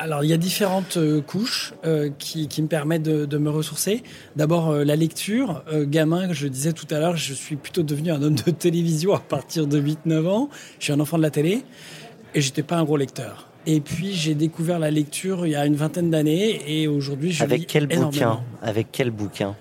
[0.02, 4.02] alors, il y a différentes euh, couches euh, qui, me permettent de, me ressourcer.
[4.38, 5.62] D'abord, la lecture.
[5.70, 9.20] gamin, je disais tout à l'heure, je suis plutôt devenu un homme de télévision à
[9.20, 10.50] partir de 8-9 ans.
[10.80, 11.66] Je suis un enfant de la télé
[12.34, 13.49] et j'étais pas un gros lecteur.
[13.72, 17.44] Et puis j'ai découvert la lecture il y a une vingtaine d'années et aujourd'hui je
[17.44, 19.56] Avec quel bouquin Avec quel bouquin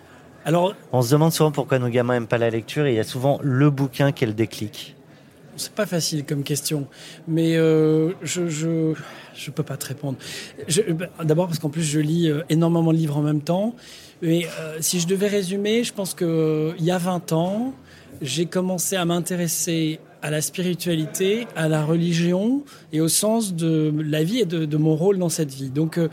[0.46, 3.00] Alors, on se demande souvent pourquoi nos gamins n'aiment pas la lecture et il y
[3.00, 4.96] a souvent le bouquin qui est le déclic.
[5.56, 6.86] C'est pas facile comme question,
[7.26, 8.94] mais euh, je, je
[9.34, 10.16] je peux pas te répondre.
[11.22, 13.74] D'abord parce qu'en plus je lis euh, énormément de livres en même temps.
[14.22, 17.74] Mais euh, si je devais résumer, je pense que il y a 20 ans,
[18.22, 24.22] j'ai commencé à m'intéresser à la spiritualité, à la religion et au sens de la
[24.22, 25.70] vie et de, mon rôle dans cette vie.
[25.70, 26.08] Donc euh,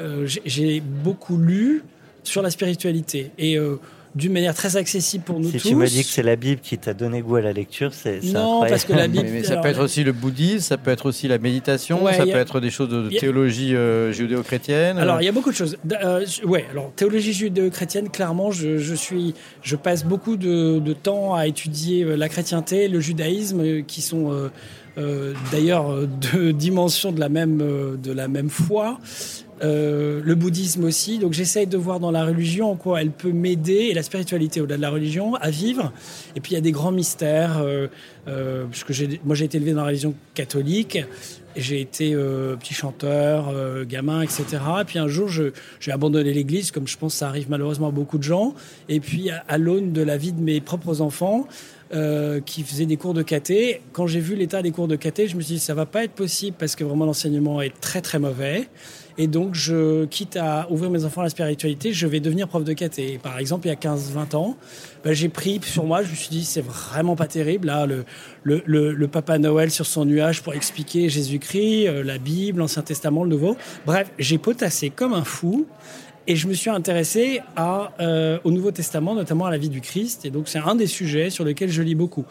[0.00, 1.82] euh, j'ai beaucoup lu
[2.22, 3.76] sur la spiritualité et euh,
[4.14, 5.58] d'une manière très accessible pour nous tous.
[5.58, 7.94] Si tu me dis que c'est la Bible qui t'a donné goût à la lecture,
[7.94, 9.28] c'est non parce que la Bible.
[9.30, 12.30] Mais, ça peut être aussi le bouddhisme, ça peut être aussi la méditation, ça peut
[12.30, 14.98] être des choses de théologie euh, judéo-chrétienne.
[14.98, 15.76] Alors il y a beaucoup de choses.
[15.92, 21.34] Euh, ouais, alors théologie judéo-chrétienne, clairement, je, je, suis, je passe beaucoup de, de, temps
[21.34, 24.50] à étudier euh, la chrétienté, le judaïsme, euh, qui sont
[24.98, 27.58] euh, d'ailleurs deux dimensions de la même
[28.02, 28.98] de la même foi.
[29.62, 31.18] Euh, le bouddhisme aussi.
[31.18, 34.60] Donc j'essaye de voir dans la religion en quoi elle peut m'aider, et la spiritualité
[34.60, 35.92] au-delà de la religion, à vivre.
[36.34, 37.88] Et puis il y a des grands mystères, euh,
[38.26, 38.66] euh,
[39.24, 41.04] moi j'ai été élevé dans la religion catholique,
[41.56, 43.52] j'ai été petit chanteur,
[43.84, 44.44] gamin, etc.
[44.80, 48.18] Et puis un jour j'ai abandonné l'église, comme je pense ça arrive malheureusement à beaucoup
[48.18, 48.54] de gens.
[48.88, 51.48] Et puis à, l'aune de la vie de mes propres enfants,
[52.46, 53.82] qui faisaient des cours de caté.
[53.92, 56.04] Quand j'ai vu l'état des cours de caté, je me suis dit ça va pas
[56.04, 58.68] être possible parce que vraiment l'enseignement est très très mauvais.
[59.22, 62.64] Et donc, je quitte à ouvrir mes enfants à la spiritualité, je vais devenir prof
[62.64, 63.20] de caté.
[63.22, 64.56] Par exemple, il y a 15-20 ans,
[65.04, 67.86] ben, j'ai pris sur moi, je me suis dit, c'est vraiment pas terrible, là,
[68.44, 73.28] le, Papa Noël sur son nuage pour expliquer Jésus-Christ, euh, la Bible, l'Ancien Testament, le
[73.28, 73.58] Nouveau.
[73.84, 75.66] Bref, j'ai potassé comme un fou.
[76.30, 79.80] Et je me suis intéressé à, euh, au Nouveau Testament, notamment à la vie du
[79.80, 80.24] Christ.
[80.24, 82.24] Et donc, c'est un des sujets sur lesquels je lis beaucoup.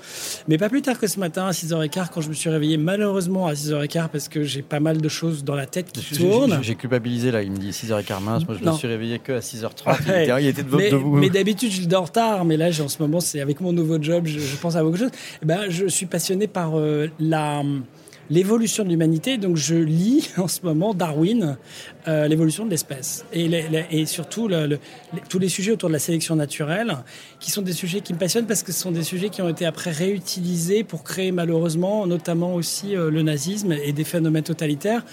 [0.47, 3.47] Mais pas plus tard que ce matin, à 6h15, quand je me suis réveillé, malheureusement
[3.47, 6.59] à 6h15, parce que j'ai pas mal de choses dans la tête qui tournent.
[6.61, 7.43] J'ai culpabilisé, là.
[7.43, 8.47] Il me dit 6h15 mince.
[8.47, 10.39] Moi, je me suis réveillé que à 6h30.
[10.39, 11.17] Il, était, de mais, debout.
[11.17, 12.45] Mais d'habitude, je dors tard.
[12.45, 15.03] Mais là, en ce moment, c'est avec mon nouveau job, je, pense à beaucoup de
[15.03, 15.11] choses.
[15.43, 17.63] Eh ben, je suis passionné par euh, la
[18.29, 19.37] l'évolution de l'humanité.
[19.37, 21.57] Donc je lis en ce moment Darwin,
[22.07, 23.25] euh, l'évolution de l'espèce.
[23.33, 24.49] Et, surtout
[25.29, 26.97] tous les sujets autour de la sélection naturelle,
[27.39, 29.49] qui sont des sujets qui me passionnent parce que ce sont des sujets qui ont
[29.49, 35.03] été après réutilisés pour créer malheureusement notamment aussi euh, le nazisme et des phénomènes totalitaires.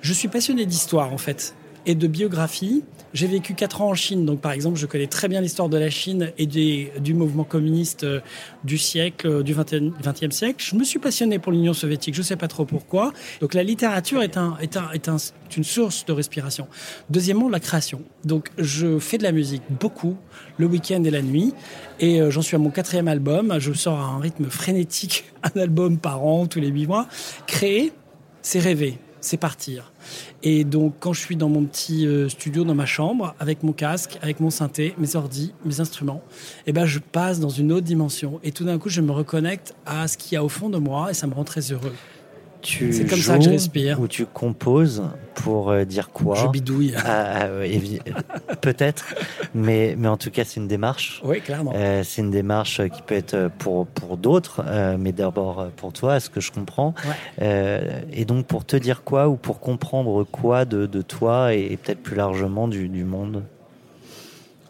[0.00, 1.54] Je suis passionné d'histoire en fait
[1.86, 2.84] et de biographie.
[3.12, 5.76] J'ai vécu quatre ans en Chine, donc par exemple, je connais très bien l'histoire de
[5.76, 8.20] la Chine et du mouvement communiste euh,
[8.64, 10.64] du siècle, euh, du 20e, siècle.
[10.66, 13.12] Je me suis passionné pour l'Union soviétique, je ne sais pas trop pourquoi.
[13.40, 15.16] Donc la littérature est, est, un, est, un,
[15.56, 16.68] une source de respiration.
[17.10, 18.00] Deuxièmement, la création.
[18.24, 20.16] Donc je fais de la musique beaucoup,
[20.56, 21.52] le week-end et la nuit,
[22.00, 23.56] et euh, j'en suis à mon quatrième album.
[23.58, 27.08] Je sors à un rythme frénétique, un album par an, tous les huit mois.
[27.46, 27.92] Créer,
[28.40, 29.91] c'est rêver, c'est partir.
[30.44, 33.72] Et donc, quand je suis dans mon petit euh, studio, dans ma chambre, avec mon
[33.72, 36.22] casque, avec mon synthé, mes ordis, mes instruments,
[36.66, 38.40] eh ben, je passe dans une autre dimension.
[38.42, 40.78] Et tout d'un coup, je me reconnecte à ce qu'il y a au fond de
[40.78, 41.94] moi et ça me rend très heureux.
[42.62, 44.00] Tu C'est comme ça que je respire.
[44.00, 45.02] Ou tu composes
[45.34, 46.94] pour euh, dire quoi Je bidouille.
[46.96, 49.14] Ah, ah, Peut-être,
[49.54, 51.20] mais, mais en tout cas, c'est une démarche.
[51.24, 51.72] Oui, clairement.
[51.74, 56.20] Euh, c'est une démarche qui peut être pour, pour d'autres, euh, mais d'abord pour toi,
[56.20, 56.94] ce que je comprends.
[57.40, 62.02] et donc, pour te dire quoi ou pour comprendre quoi de, de toi et, peut-être
[62.02, 63.42] plus largement du, du monde?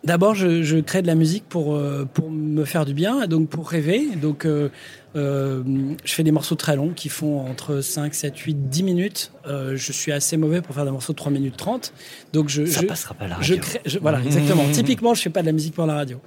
[0.04, 1.80] D'abord, je, je, crée de la musique pour,
[2.14, 4.16] pour me faire du bien, donc pour rêver.
[4.20, 4.68] Donc, euh,
[5.14, 9.32] je fais des morceaux très longs qui font entre 5, 7, 8, 10 minutes.
[9.46, 11.92] Euh, je suis assez mauvais pour faire des morceaux de 3 minutes 30.
[12.32, 13.56] Donc je, Ça je, passera pas la radio.
[13.84, 14.64] Je voilà, exactement.
[14.72, 16.20] Typiquement, je fais pas de la musique pour la radio.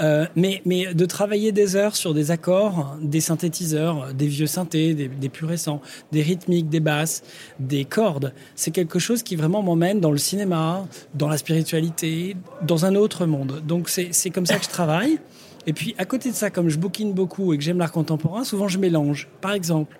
[0.00, 4.94] Euh, mais, mais de travailler des heures sur des accords, des synthétiseurs, des vieux synthés,
[4.94, 5.80] des, des plus récents,
[6.12, 7.22] des rythmiques, des basses,
[7.58, 12.84] des cordes, c'est quelque chose qui vraiment m'emmène dans le cinéma, dans la spiritualité, dans
[12.84, 13.62] un autre monde.
[13.66, 15.18] Donc c'est comme ça que je travaille.
[15.66, 18.44] Et puis, à côté de ça, comme je bouquine beaucoup et que j'aime l'art contemporain,
[18.44, 19.28] souvent je mélange.
[19.40, 19.98] Par exemple,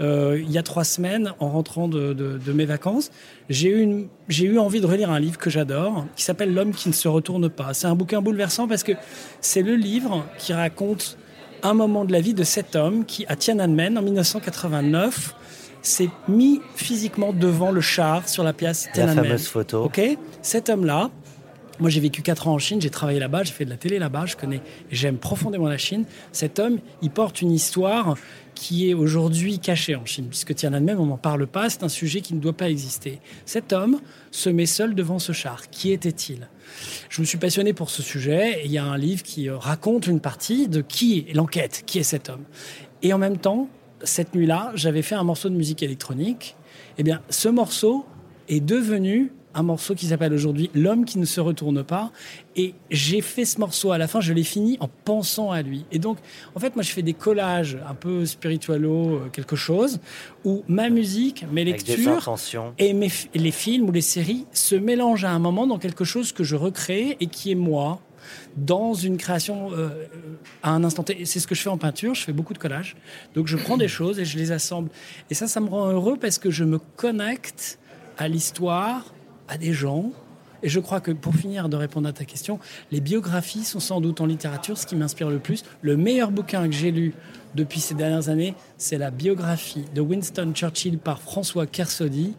[0.00, 3.10] euh, il y a trois semaines, en rentrant de, de, de mes vacances,
[3.48, 6.88] j'ai eu, j'ai eu envie de relire un livre que j'adore, qui s'appelle L'homme qui
[6.88, 7.72] ne se retourne pas.
[7.72, 8.92] C'est un bouquin bouleversant parce que
[9.40, 11.16] c'est le livre qui raconte
[11.62, 15.34] un moment de la vie de cet homme qui, à Tiananmen, en 1989,
[15.82, 19.16] s'est mis physiquement devant le char sur la place Tiananmen.
[19.16, 19.84] La fameuse photo.
[19.84, 20.00] Ok,
[20.42, 21.10] cet homme-là,
[21.80, 23.98] moi, j'ai vécu 4 ans en Chine, j'ai travaillé là-bas, j'ai fait de la télé
[23.98, 24.60] là-bas, je connais,
[24.90, 26.04] j'aime profondément la Chine.
[26.32, 28.16] Cet homme, il porte une histoire
[28.54, 32.22] qui est aujourd'hui cachée en Chine, puisque Tiananmen, on n'en parle pas, c'est un sujet
[32.22, 33.20] qui ne doit pas exister.
[33.44, 35.68] Cet homme se met seul devant ce char.
[35.70, 36.48] Qui était-il?
[37.10, 39.56] Je me suis passionné pour ce sujet, et il y a un livre qui euh,
[39.56, 42.44] raconte une partie de qui est l'enquête, qui est cet homme.
[43.02, 43.68] Et en même temps,
[44.02, 46.56] cette nuit-là, j'avais fait un morceau de musique électronique.
[46.98, 48.06] Eh bien, ce morceau
[48.48, 52.12] est devenu un morceau qui s'appelle aujourd'hui L'homme qui ne se retourne pas.
[52.54, 55.84] Et j'ai fait ce morceau à la fin, je l'ai fini en pensant à lui.
[55.90, 56.18] Et donc,
[56.54, 59.98] en fait, moi, je fais des collages un peu spiritualo, euh, quelque chose,
[60.44, 62.36] où ma musique, mes lectures
[62.78, 66.32] et mes, les films ou les séries se mélangent à un moment dans quelque chose
[66.32, 68.00] que je recrée et qui est moi
[68.56, 70.06] dans une création euh,
[70.62, 71.24] à un instant T.
[71.24, 72.96] C'est ce que je fais en peinture, je fais beaucoup de collages.
[73.34, 74.90] Donc je prends des choses et je les assemble.
[75.30, 77.78] Et ça, ça me rend heureux parce que je me connecte
[78.18, 79.04] à l'histoire,
[79.48, 80.10] à des gens.
[80.62, 82.58] Et je crois que pour finir de répondre à ta question,
[82.90, 85.64] les biographies sont sans doute en littérature ce qui m'inspire le plus.
[85.82, 87.14] Le meilleur bouquin que j'ai lu
[87.54, 92.34] depuis ces dernières années, c'est la biographie de Winston Churchill par François Kersaudy.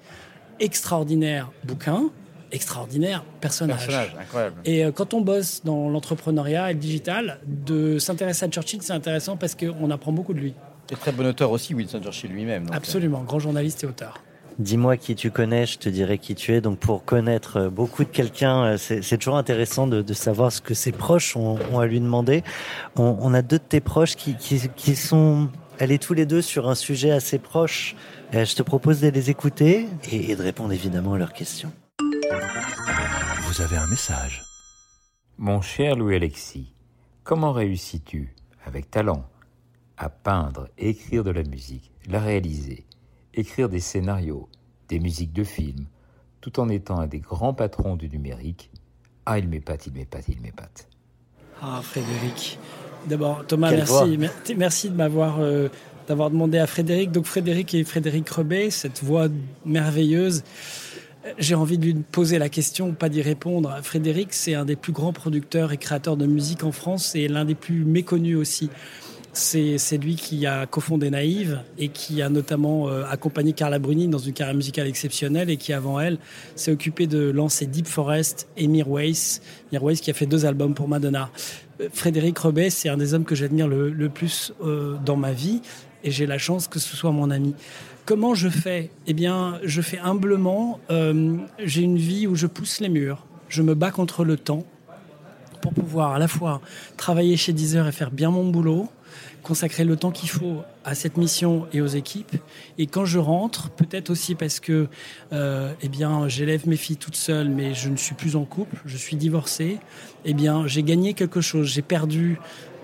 [0.59, 2.09] Extraordinaire bouquin,
[2.51, 3.87] extraordinaire personnage.
[3.87, 4.61] personnage incroyable.
[4.65, 8.93] Et euh, quand on bosse dans l'entrepreneuriat et le digital, de s'intéresser à Churchill, c'est
[8.93, 10.53] intéressant parce qu'on apprend beaucoup de lui.
[10.89, 12.67] Et très bon auteur aussi, Winston Churchill lui-même.
[12.67, 12.75] Euh.
[12.75, 14.21] Absolument, grand journaliste et auteur.
[14.59, 16.61] Dis-moi qui tu connais, je te dirai qui tu es.
[16.61, 20.73] Donc pour connaître euh, beaucoup de quelqu'un, euh, c'est toujours intéressant de, savoir ce que
[20.73, 22.43] ses proches ont, à lui demander.
[22.95, 26.75] On, a deux de tes proches qui, qui, sont allés tous les deux sur un
[26.75, 27.95] sujet assez proche.
[28.33, 31.71] Euh, je te propose de les écouter et, de répondre évidemment à leurs questions.
[33.43, 34.43] Vous avez un message.
[35.37, 36.73] Mon cher Louis-Alexis,
[37.23, 38.33] comment réussis-tu,
[38.65, 39.23] avec talent,
[39.97, 42.87] à peindre, écrire de la musique, la réaliser?
[43.39, 44.49] Écrire des scénarios,
[44.89, 45.85] des musiques de films,
[46.41, 48.71] tout en étant un des grands patrons du numérique.
[49.25, 50.87] Ah, il m'épate, il m'épate, il m'épate.
[51.61, 52.59] Ah, Frédéric.
[53.07, 54.17] D'abord, Thomas, merci.
[54.55, 55.69] Merci de m'avoir euh,
[56.07, 57.11] d'avoir demandé à Frédéric.
[57.11, 59.27] Donc, Frédéric et Frédéric Rebet, cette voix
[59.65, 60.43] merveilleuse.
[61.37, 63.77] J'ai envie de lui poser la question, pas d'y répondre.
[63.83, 67.43] Frédéric, c'est un des plus grands producteurs et créateurs de musique en France et l'un
[67.43, 68.69] des plus méconnus aussi.
[69.37, 74.17] C'est lui qui a cofondé Naïve et qui a notamment euh, accompagné Carla Bruni dans
[74.17, 76.17] une carrière musicale exceptionnelle et qui, avant elle,
[76.55, 79.39] s'est occupé de lancer Deep Forest et Mirwais.
[79.71, 81.29] Mirwais qui a fait deux albums pour Madonna.
[81.81, 85.61] Euh, Frédéric Rebet, c'est un des hommes que j'admire le, plus euh, dans ma vie
[86.03, 87.53] et j'ai la chance que ce soit mon ami.
[88.05, 88.89] Comment je fais?
[89.05, 90.79] Eh bien, je fais humblement.
[91.59, 93.23] j'ai une vie où je pousse les murs.
[93.49, 94.65] Je me bats contre le temps
[95.61, 96.61] pour pouvoir à la fois
[96.95, 98.89] travailler chez Deezer et faire bien mon boulot,
[99.47, 102.35] consacrer le temps qu'il faut à cette mission et aux équipes.
[102.77, 104.87] Et quand je rentre, peut-être aussi parce que
[105.31, 108.75] euh, eh bien, j'élève mes filles toutes seules, mais je ne suis plus en couple,
[108.85, 109.79] je suis divorcé,
[110.25, 111.67] eh bien, j'ai gagné quelque chose.
[111.67, 112.39] J'ai perdu,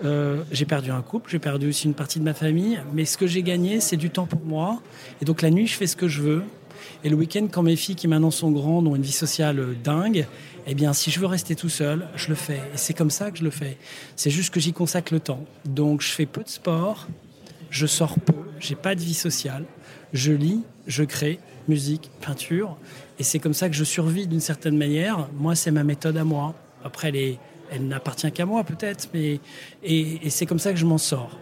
[0.06, 3.18] euh, j'ai perdu un couple, j'ai perdu aussi une partie de ma famille, mais ce
[3.18, 4.80] que j'ai gagné, c'est du temps pour moi.
[5.20, 6.44] Et donc la nuit, je fais ce que je veux.
[7.04, 10.26] Et le week-end, quand mes filles qui maintenant sont grandes ont une vie sociale dingue,
[10.66, 12.62] eh bien, si je veux rester tout seul, je le fais.
[12.72, 13.76] Et c'est comme ça que je le fais.
[14.16, 15.44] C'est juste que j'y consacre le temps.
[15.66, 17.06] Donc, je fais peu de sport,
[17.68, 19.66] je sors peu, j'ai pas de vie sociale,
[20.14, 22.78] je lis, je crée, musique, peinture.
[23.18, 25.28] Et c'est comme ça que je survis d'une certaine manière.
[25.34, 26.54] Moi, c'est ma méthode à moi.
[26.82, 27.36] Après, elle,
[27.70, 29.40] elle n'appartient qu'à moi peut-être, mais
[29.82, 31.38] et c'est comme ça que je m'en sors.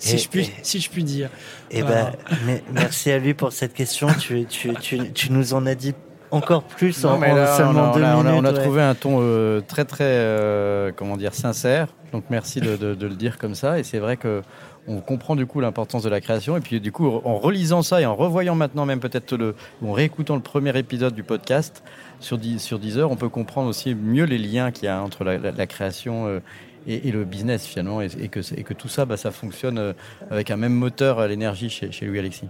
[0.00, 1.30] Si, je puis, si je puis dire.
[1.70, 2.12] Eh ben,
[2.72, 4.08] merci à lui pour cette question.
[4.18, 5.94] tu, tu, tu, tu nous en as dit
[6.30, 7.20] encore plus en,
[7.56, 8.40] seulement deux on minutes.
[8.40, 11.88] On a, trouvé un ton euh, très très euh, comment dire sincère.
[12.12, 13.78] Donc merci de, de, le dire comme ça.
[13.78, 14.42] Et c'est vrai que
[14.88, 16.56] on comprend du coup l'importance de la création.
[16.56, 19.92] Et puis du coup, en relisant ça et en revoyant maintenant même peut-être le, en
[19.92, 21.82] réécoutant le premier épisode du podcast
[22.20, 25.02] sur 10, sur 10 heures, on peut comprendre aussi mieux les liens qu'il y a
[25.02, 26.40] entre la, création
[26.88, 29.94] euh, et, le business finalement, et, que, et que tout ça, bah, ça fonctionne
[30.30, 32.48] avec un même moteur, l'énergie chez, chez Louis Alexis.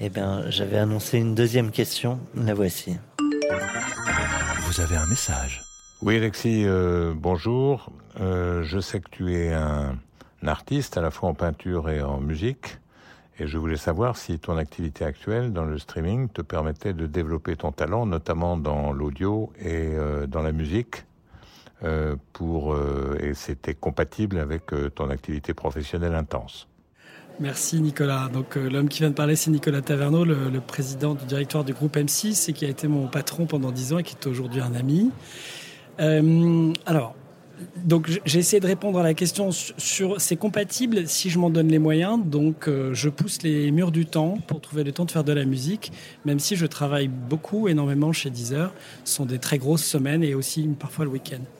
[0.00, 2.20] Eh bien, j'avais annoncé une deuxième question.
[2.36, 2.96] La voici.
[4.62, 5.62] Vous avez un message.
[6.00, 7.90] Oui, Alexis, euh, bonjour.
[8.20, 9.98] Euh, je sais que tu es un,
[10.46, 12.78] artiste à la fois en peinture et en musique.
[13.40, 17.56] Et je voulais savoir si ton activité actuelle dans le streaming te permettait de développer
[17.56, 21.06] ton talent, notamment dans l'audio et euh, dans la musique.
[22.32, 22.76] Pour,
[23.20, 24.64] et c'était compatible avec
[24.94, 26.68] ton activité professionnelle intense.
[27.40, 28.28] Merci Nicolas.
[28.32, 31.72] Donc euh, l'homme qui vient de parler, c'est Nicolas Taverneau, le, président du directoire du
[31.72, 34.60] groupe M6 et qui a été mon patron pendant dix ans et qui est aujourd'hui
[34.60, 35.12] un ami.
[36.00, 37.14] Euh, alors,
[37.76, 41.68] donc j'ai essayé de répondre à la question sur c'est compatible si je m'en donne
[41.68, 42.18] les moyens?
[42.24, 45.32] Donc euh, je pousse les murs du temps pour trouver le temps de faire de
[45.32, 45.92] la musique,
[46.24, 48.72] même si je travaille beaucoup, énormément chez Deezer.
[49.04, 51.42] Ce sont des très grosses semaines et aussi parfois le week-end.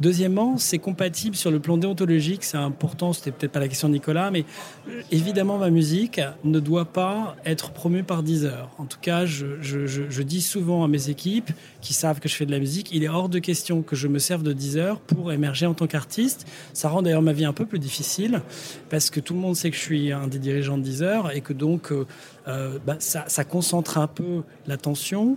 [0.00, 3.94] Deuxièmement, c'est compatible sur le plan déontologique, c'est important, c'était peut-être pas la question de
[3.94, 4.44] Nicolas, mais
[4.88, 8.68] euh, évidemment ma musique ne doit pas être promue par Deezer.
[8.78, 12.50] En tout cas, je, dis souvent à mes équipes qui savent que je fais de
[12.50, 15.66] la musique, il est hors de question que je me serve de Deezer pour émerger
[15.66, 16.46] en tant qu'artiste.
[16.72, 18.42] Ça rend d'ailleurs ma vie un peu plus difficile
[18.90, 21.40] parce que tout le monde sait que je suis un des dirigeants de Deezer et
[21.40, 22.06] que donc euh,
[22.48, 25.36] euh, bah, ça, concentre un peu l'attention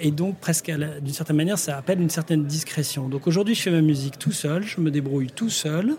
[0.00, 3.08] et donc presque d'une certaine manière ça appelle une certaine discrétion.
[3.08, 5.96] Donc aujourd'hui je fais ma musique tout seul, je me débrouille tout seul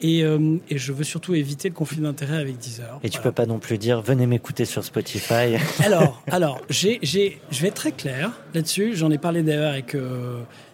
[0.00, 3.00] et, euh, je veux surtout éviter le conflit d'intérêts avec Deezer.
[3.02, 5.56] Et tu peux pas non plus dire venez m'écouter sur Spotify.
[5.84, 8.94] alors, alors j'ai, je vais être très clair là-dessus.
[8.94, 9.96] J'en ai parlé d'ailleurs avec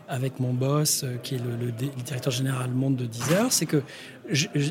[0.07, 1.73] avec mon boss, qui est le,
[2.05, 3.83] directeur général monde de Deezer, c'est que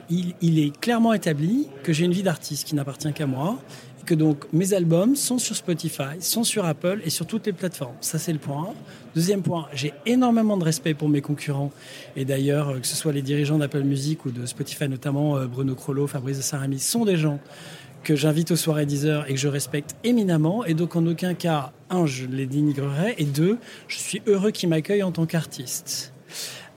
[0.09, 3.57] il, il, est clairement établi que j'ai une vie d'artiste qui n'appartient qu'à moi
[4.05, 7.95] que donc mes albums sont sur Spotify, sont sur Apple et sur toutes les plateformes.
[8.01, 8.73] Ça, c'est le point.
[9.15, 11.71] Deuxième point, j'ai énormément de respect pour mes concurrents.
[12.15, 15.45] Et d'ailleurs, euh, que ce soit les dirigeants d'Apple Music ou de Spotify, notamment euh,
[15.45, 17.39] Bruno Crollo, Fabrice Sarami, sont des gens
[18.03, 20.65] que j'invite aux soirées Deezer et que je respecte éminemment.
[20.65, 23.15] Et donc, en aucun cas, un, je les dénigrerai.
[23.17, 26.13] Et deux, je suis heureux qu'ils m'accueillent en tant qu'artiste.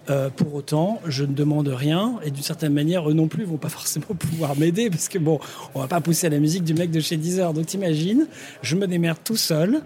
[0.09, 3.57] Euh, pour autant, je ne demande rien et d'une certaine manière, eux non plus vont
[3.57, 5.40] pas forcément pouvoir m'aider parce que bon,
[5.75, 7.53] on va pas pousser la musique du mec de chez Deezer.
[7.53, 8.27] Donc t'imagines,
[8.62, 9.83] je me démerde tout seul.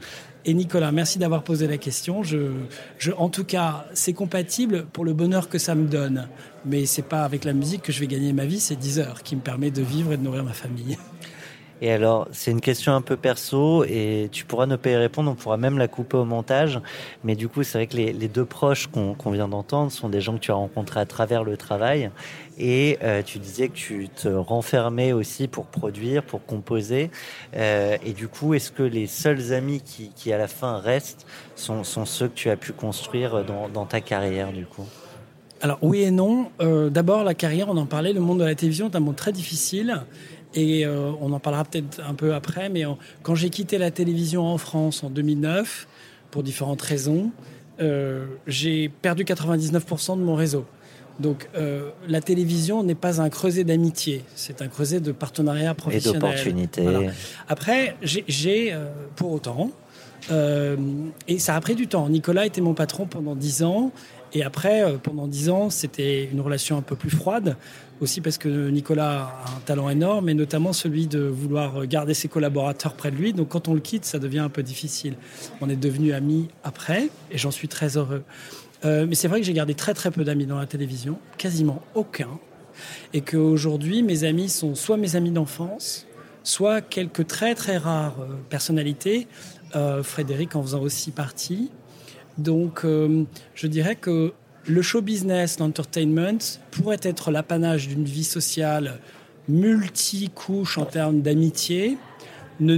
[0.47, 2.23] Et Nicolas, merci d'avoir posé la question.
[2.23, 2.53] Je,
[2.99, 6.29] je, en tout cas, c'est compatible pour le bonheur que ça me donne.
[6.65, 9.37] Mais c'est pas avec la musique que je vais gagner ma vie, c'est Deezer qui
[9.37, 10.97] me permet de vivre et de nourrir ma famille.
[11.83, 15.31] Et alors, c'est une question un peu perso et tu pourras ne pas y répondre,
[15.31, 16.81] on pourra même la couper au montage.
[17.25, 20.35] Mais du coup, c'est vrai que les, deux proches qu'on vient d'entendre sont des gens
[20.35, 22.11] que tu as rencontrés à travers le travail.
[22.59, 27.11] Et euh, tu disais que tu te renfermais aussi pour produire, pour composer.
[27.57, 31.83] Euh, et du coup, est-ce que les seuls amis qui, à la fin restent sont,
[31.85, 34.87] ceux que tu as pu construire dans, dans ta carrière, du coup?
[35.63, 36.51] Alors oui et non.
[36.61, 38.13] Euh, D'abord la carrière, on en parlait.
[38.13, 40.03] Le monde de la télévision est un monde très difficile.
[40.55, 42.85] Et euh, on en parlera peut-être un peu après, mais
[43.23, 45.87] quand j'ai quitté la télévision en France en 2009,
[46.31, 47.31] pour différentes raisons,
[47.81, 50.65] euh, j'ai perdu 99% de mon réseau.
[51.21, 56.17] Donc euh, la télévision n'est pas un creuset d'amitié, c'est un creuset de partenariat professionnel.
[56.17, 57.09] Et d'opportunités.
[57.49, 58.75] Après, j'ai
[59.17, 59.71] pour autant,
[61.29, 62.09] et ça a pris du temps.
[62.09, 63.93] Nicolas était mon patron pendant 10 ans,
[64.33, 67.57] et après, pendant 10 ans, c'était une relation un peu plus froide
[68.01, 72.29] aussi parce que Nicolas a un talent énorme, et notamment celui de vouloir garder ses
[72.29, 73.33] collaborateurs près de lui.
[73.33, 75.15] Donc quand on le quitte, ça devient un peu difficile.
[75.61, 78.23] On est devenus amis après, et j'en suis très heureux.
[78.85, 81.83] Euh, mais c'est vrai que j'ai gardé très très peu d'amis dans la télévision, quasiment
[81.95, 82.39] aucun,
[83.13, 86.07] et qu'aujourd'hui mes amis sont soit mes amis d'enfance,
[86.43, 89.27] soit quelques très très rares euh, personnalités,
[89.77, 91.71] euh, Frédéric en faisant aussi partie.
[92.39, 92.87] Donc
[93.55, 94.33] je dirais que
[94.67, 96.39] le show business, l'entertainment,
[96.71, 99.01] pourrait être l'apanage d'une vie sociale
[99.49, 101.99] multicouche en termes d'amitié.
[102.61, 102.77] Ne,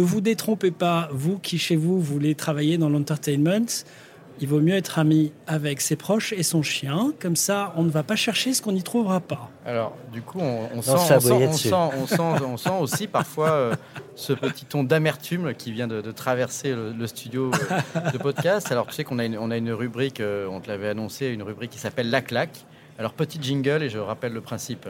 [0.00, 3.66] vous détrompez pas, vous qui chez vous voulez travailler dans l'entertainment,
[4.40, 7.12] il vaut mieux être ami avec ses proches et son chien.
[7.20, 9.50] Comme ça, on ne va pas chercher ce qu'on n'y trouvera pas.
[9.64, 13.74] Alors, du coup, on, sent, on, sent, aussi parfois euh,
[14.14, 17.50] ce petit ton d'amertume qui vient de, traverser le, studio
[17.96, 18.70] euh, de podcast.
[18.70, 21.26] Alors, tu sais qu'on a une, on a une rubrique, euh, on te l'avait annoncé,
[21.26, 22.64] une rubrique qui s'appelle La Claque.
[22.98, 24.88] Alors, petit jingle et je rappelle le principe.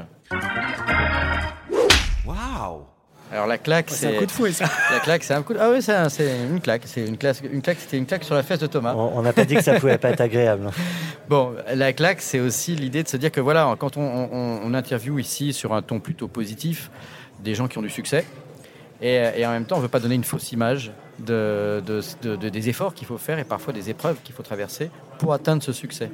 [2.27, 2.96] Wow
[3.33, 4.67] alors la claque, c'est un coup de fouet, ça.
[4.93, 5.53] La claque, c'est un coup.
[5.53, 5.59] De...
[5.61, 6.83] Ah oui, c'est une claque.
[6.85, 7.39] C'est une claque.
[7.51, 7.79] Une claque.
[7.81, 8.95] C'était une claque sur la fesse de Thomas.
[8.95, 10.71] On n'a pas dit que ça pouvait pas être agréable.
[11.29, 14.29] Bon, la claque, c'est aussi l'idée de se dire que voilà, quand on,
[14.63, 16.89] on, interviewe ici sur un ton plutôt positif
[17.41, 18.25] des gens qui ont du succès,
[19.03, 21.83] et, en même temps, on ne veut pas donner une fausse image de,
[22.23, 25.65] de, des efforts qu'il faut faire et parfois des épreuves qu'il faut traverser pour atteindre
[25.65, 26.13] ce succès.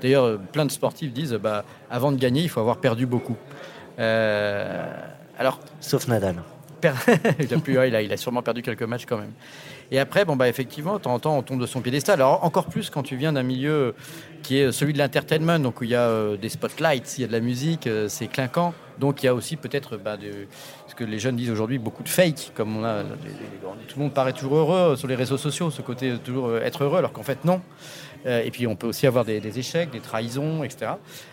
[0.00, 3.36] D'ailleurs, plein de sportifs disent, bah, avant de gagner, il faut avoir perdu beaucoup.
[3.98, 4.86] Euh,
[5.38, 6.36] alors, sauf Nadal.
[7.38, 9.32] il, a, il, a, sûrement perdu quelques matchs quand même.
[9.90, 12.20] Et après, bon, bah, effectivement, de temps en temps, on tombe de son piédestal.
[12.20, 13.94] Alors, encore plus quand tu viens d'un milieu
[14.42, 17.24] qui est celui de l'entertainment, donc où il y a euh, des spotlights, il y
[17.24, 18.74] a de la musique, euh, c'est clinquant.
[18.98, 20.16] Donc, il y a aussi peut-être bah,
[20.86, 23.02] ce que les jeunes disent aujourd'hui, beaucoup de fake, comme on a.
[23.88, 26.84] tout le monde paraît toujours heureux sur les réseaux sociaux, ce côté toujours euh, être
[26.84, 27.60] heureux, alors qu'en fait, non.
[28.26, 30.92] Et puis, on peut aussi avoir des, échecs, des trahisons, etc.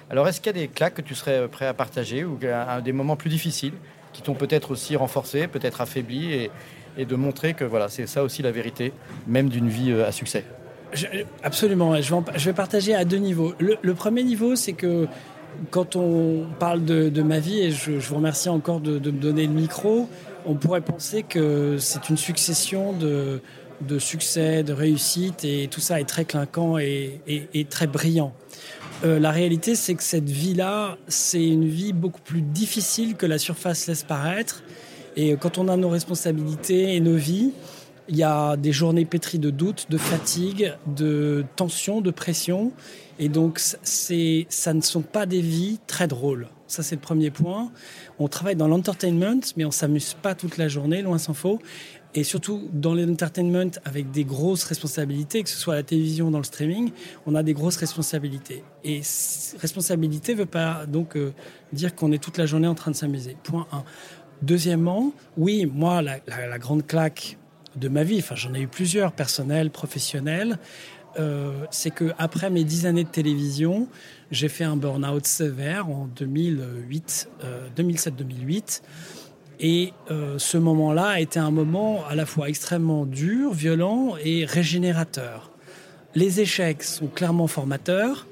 [0.10, 2.38] Alors, est-ce qu'il y a des claques que tu serais prêt à partager ou
[2.84, 3.74] des moments plus difficiles
[4.14, 6.50] qui t'ont peut-être aussi renforcé, peut-être affaibli,
[6.98, 8.92] et, de montrer que voilà, c'est ça aussi la vérité,
[9.26, 10.44] même d'une vie euh, à succès?
[11.42, 13.54] absolument, je vais, partager à deux niveaux.
[13.60, 15.08] Le, premier niveau, c'est que
[15.70, 19.54] quand on parle de, ma vie, et je, vous remercie encore de, me donner le
[19.54, 20.10] micro,
[20.46, 23.40] on pourrait penser que c'est une succession de,
[23.88, 28.34] de succès, de réussite, et tout ça est très clinquant et, très brillant.
[29.04, 33.40] Euh, la réalité, c'est que cette vie-là, c'est une vie beaucoup plus difficile que la
[33.40, 34.64] surface laisse paraître.
[35.16, 37.52] Et quand on a nos responsabilités et nos vies,
[38.08, 42.72] il y a des journées pétries de doutes, de fatigue, de tension, de pression.
[43.20, 46.48] Et donc, c'est, ça ne sont pas des vies très drôles.
[46.68, 47.72] Ça, c'est le premier point.
[48.20, 51.60] On travaille dans l'entertainment, mais on s'amuse pas toute la journée, loin s'en faut
[52.14, 56.40] et surtout dans l'entertainment avec des grosses responsabilités, que ce soit la télévision ou dans
[56.40, 56.92] le streaming,
[57.26, 58.64] on a des grosses responsabilités.
[58.84, 59.02] Et
[59.60, 61.34] responsabilité ne veut pas donc euh,
[61.72, 63.38] dire qu'on est toute la journée en train de s'amuser.
[63.44, 63.84] Point 1.
[64.42, 67.38] Deuxièmement, oui, moi, la, grande claque
[67.76, 70.58] de ma vie, enfin j'en ai eu plusieurs, personnelles, professionnelles,
[71.20, 73.88] euh, c'est que après mes dix années de télévision,
[74.32, 77.30] j'ai fait un burn-out sévère en 2008,
[77.78, 78.82] 2007-2008.
[79.64, 84.44] Et euh, ce moment-là a été un moment à la fois extrêmement dur, violent et
[84.44, 85.52] régénérateur.
[86.16, 88.28] Les échecs sont clairement formateurs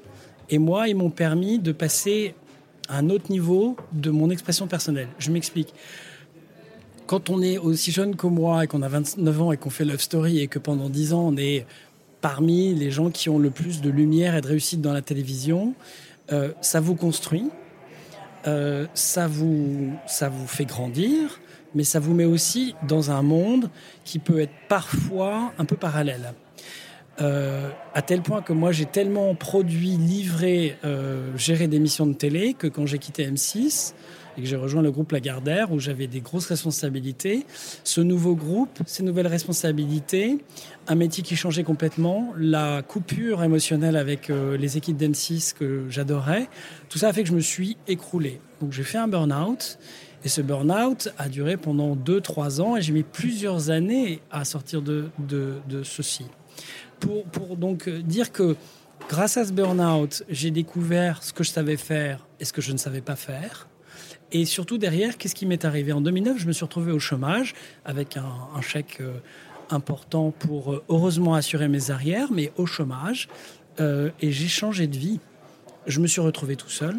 [0.50, 2.34] et moi, ils m'ont permis de passer
[2.88, 5.08] à un autre niveau de mon expression personnelle.
[5.18, 5.72] Je m'explique.
[7.06, 9.84] Quand on est aussi jeune que moi et qu'on a 29 ans et qu'on fait
[9.84, 11.64] Love Story et que pendant 10 ans on est
[12.20, 15.74] parmi les gens qui ont le plus de lumière et de réussite dans la télévision,
[16.32, 17.44] euh, ça vous construit,
[18.46, 21.40] euh, ça, vous, ça vous fait grandir,
[21.74, 23.70] mais ça vous met aussi dans un monde
[24.04, 26.34] qui peut être parfois un peu parallèle.
[27.20, 32.14] Euh, à tel point que moi j'ai tellement produit, livré, euh, géré des missions de
[32.14, 33.92] télé que quand j'ai quitté M6,
[34.36, 37.46] et que j'ai rejoint le groupe Lagardère où j'avais des grosses responsabilités.
[37.84, 40.38] Ce nouveau groupe, ces nouvelles responsabilités,
[40.88, 46.48] un métier qui changeait complètement, la coupure émotionnelle avec euh, les équipes d'M6 que j'adorais,
[46.88, 48.40] tout ça a fait que je me suis écroulé.
[48.60, 49.78] Donc j'ai fait un burn-out.
[50.22, 54.82] Et ce burn-out a duré pendant 2-3 ans et j'ai mis plusieurs années à sortir
[54.82, 56.26] de, de, de ceci.
[56.98, 58.54] Pour, pour, donc dire que
[59.08, 62.72] grâce à ce burn-out, j'ai découvert ce que je savais faire et ce que je
[62.72, 63.69] ne savais pas faire.
[64.32, 65.92] Et surtout derrière, qu'est-ce qui m'est arrivé?
[65.92, 67.54] En 2009, je me suis retrouvé au chômage
[67.84, 69.14] avec un, chèque euh,
[69.70, 73.28] important pour euh, heureusement assurer mes arrières, mais au chômage.
[73.80, 75.18] Euh, et j'ai changé de vie.
[75.86, 76.96] Je me suis retrouvé tout seul.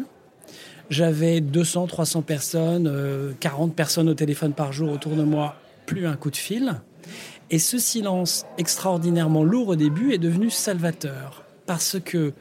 [0.90, 5.56] J'avais 200, 300 personnes, 40 personnes au téléphone par jour autour de moi,
[5.86, 6.82] plus un coup de fil.
[7.50, 12.34] Et ce silence extraordinairement lourd au début est devenu salvateur parce que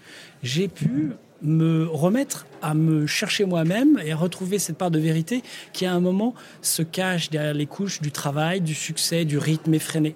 [0.44, 1.12] j'ai pu
[1.42, 5.94] me remettre à me chercher moi-même et à retrouver cette part de vérité qui à
[5.94, 10.16] un moment se cache derrière les couches du travail, du succès, du rythme effréné.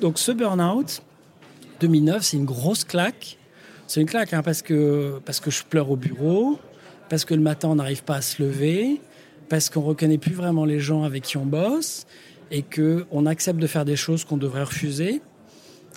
[0.00, 1.02] Donc ce burn-out
[1.80, 3.38] 2009, c'est une grosse claque.
[3.86, 6.58] C'est une claque hein, parce, que, parce que je pleure au bureau,
[7.08, 9.00] parce que le matin on n'arrive pas à se lever,
[9.48, 12.06] parce qu'on reconnaît plus vraiment les gens avec qui on bosse
[12.50, 15.22] et qu'on accepte de faire des choses qu'on devrait refuser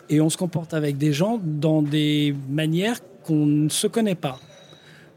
[0.09, 4.39] et on se comporte avec des gens dans des manières qu'on ne se connaît pas.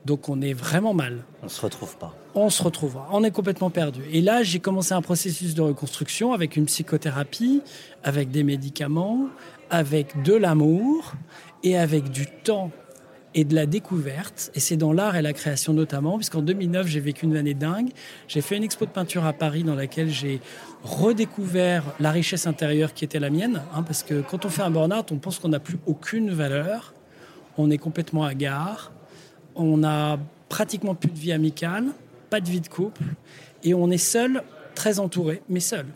[0.06, 1.24] Donc on est vraiment mal.
[1.42, 2.14] On se retrouve pas.
[2.36, 3.08] On se retrouvera.
[3.10, 4.02] On est complètement perdu.
[4.12, 7.60] Et là, j'ai commencé un processus de reconstruction avec une psychothérapie,
[8.04, 9.26] avec des médicaments,
[9.68, 11.14] avec de l'amour
[11.64, 12.70] et avec du temps
[13.34, 14.52] et de la découverte.
[14.54, 17.90] Et c'est dans l'art et la création notamment, puisqu'en 2009, j'ai vécu une année dingue.
[18.28, 20.40] J'ai fait une expo de peinture à Paris dans laquelle j'ai
[20.84, 23.60] redécouvert la richesse intérieure qui était la mienne.
[23.74, 26.94] Hein, parce que quand on fait un burn-out, on pense qu'on n'a plus aucune valeur.
[27.58, 28.92] On est complètement hagard
[29.56, 31.86] on a pratiquement plus de vie amicale,
[32.30, 33.02] pas de vie de couple,
[33.64, 34.42] et on est seul
[34.74, 35.86] très entouré, mais seul.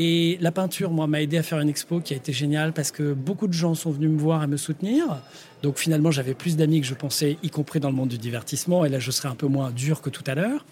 [0.00, 2.92] Et la peinture, moi, m'a aidé à faire une expo qui a été géniale parce
[2.92, 5.20] que beaucoup de gens sont venus me voir et me soutenir.
[5.62, 8.84] Donc finalement, j'avais plus d'amis que je pensais, y compris dans le monde du divertissement.
[8.84, 10.64] Et là, je serai un peu moins dur que tout à l'heure.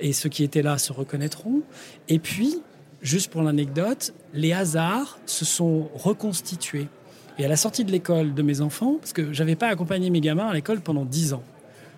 [0.00, 1.62] Et ceux qui étaient là se reconnaîtront.
[2.08, 2.56] Et puis,
[3.00, 6.88] juste pour l'anecdote, les hasards se sont reconstitués.
[7.38, 10.20] Et à la sortie de l'école de mes enfants, parce que j'avais pas accompagné mes
[10.20, 11.42] gamins à l'école pendant dix ans,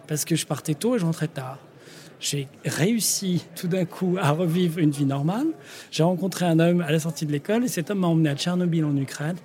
[0.07, 1.59] parce que je partais tôt et je rentrais tard
[2.20, 5.47] j'ai réussi tout d'un coup à revivre une vie normale.
[5.91, 8.37] J'ai rencontré un homme à la sortie de l'école et cet homme m'a emmené à
[8.37, 9.37] Tchernobyl en Ukraine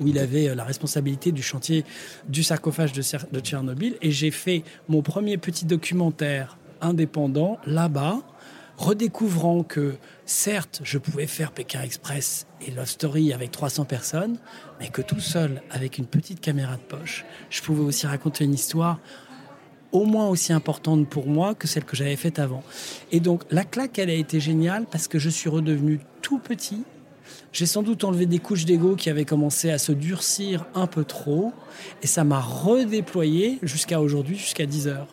[0.00, 1.84] où il avait euh, la responsabilité du chantier
[2.28, 3.96] du sarcophage de, Tchernobyl.
[4.02, 8.20] Et j'ai fait mon premier petit documentaire indépendant là-bas,
[8.76, 14.38] redécouvrant que certes, je pouvais faire Pékin Express et Love Story avec 300 personnes,
[14.80, 18.54] mais que tout seul, avec une petite caméra de poche, je pouvais aussi raconter une
[18.54, 18.98] histoire
[19.92, 22.62] au moins aussi importante pour moi que celle que j'avais faite avant.
[23.12, 26.82] Et donc la claque, elle a été géniale parce que je suis redevenu tout petit.
[27.52, 31.04] J'ai sans doute enlevé des couches d'ego qui avaient commencé à se durcir un peu
[31.04, 31.52] trop.
[32.02, 35.08] Et ça m'a redéployé jusqu'à aujourd'hui, jusqu'à 10 heures.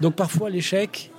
[0.00, 1.10] Donc parfois l'échec,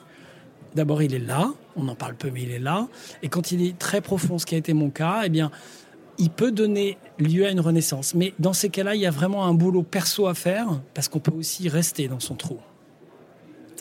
[0.76, 2.88] d'abord il est là, on en parle peu mais il est là.
[3.24, 5.52] Et quand il est très profond, ce qui a été mon cas, eh bien
[6.18, 8.14] il peut donner lieu à une renaissance.
[8.14, 11.20] Mais dans ces cas-là, il y a vraiment un boulot perso à faire parce qu'on
[11.20, 12.60] peut aussi rester dans son trou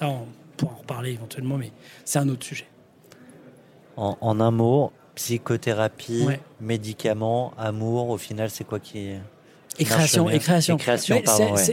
[0.09, 0.26] on
[0.57, 1.72] pourra en reparler éventuellement, mais
[2.05, 2.66] c'est un autre sujet.
[3.97, 6.26] En, un mot, psychothérapie,
[6.61, 9.11] médicaments, amour, au final, c'est quoi qui
[9.78, 10.78] et création, et création.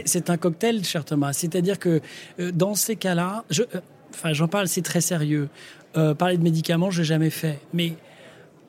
[0.04, 1.32] c'est un cocktail, cher Thomas.
[1.32, 2.00] C'est-à-dire que
[2.38, 3.80] euh, dans ces cas-là, je, euh,
[4.10, 5.48] enfin, j'en parle, c'est très sérieux.
[5.96, 7.58] Euh, parler de médicaments, je n'ai jamais fait.
[7.72, 7.94] Mais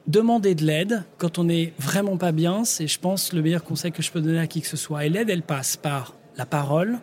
[0.07, 3.91] demander de l'aide quand on n'est vraiment pas bien, c'est, je pense, le meilleur conseil
[3.91, 5.05] que je peux donner à qui que ce soit.
[5.05, 6.99] Et l'aide, elle passe par la parole,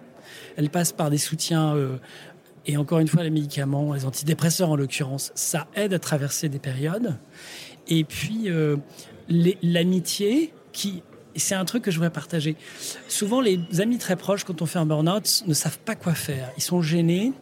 [0.57, 1.74] elle passe par des soutiens
[2.66, 6.59] et encore une fois, les médicaments, les antidépresseurs en l'occurrence, ça aide à traverser des
[6.59, 7.16] périodes.
[7.87, 8.76] Et puis, euh,
[9.28, 11.03] l'amitié, qui
[11.37, 12.57] c'est un truc que je voudrais partager.
[13.09, 16.51] Souvent, les amis très proches, quand on fait un burn-out, ne savent pas quoi faire.
[16.57, 17.32] Ils sont gênés,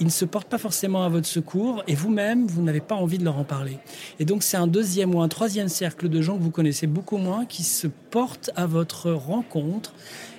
[0.00, 3.18] ils ne se portent pas forcément à votre secours, et vous-même, vous, n'avez pas envie
[3.18, 3.78] de leur en parler.
[4.18, 7.18] Et donc, c'est un deuxième ou un troisième cercle de gens que vous connaissez beaucoup
[7.18, 9.94] moins qui se portent à votre rencontre.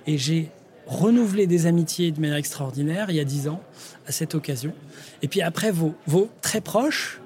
[0.05, 0.51] Et j'ai
[0.87, 3.61] renouvelé des amitiés de manière extraordinaire il y a dix ans
[4.07, 4.73] à cette occasion.
[5.21, 5.95] Et puis après, vos,
[6.41, 7.19] très proches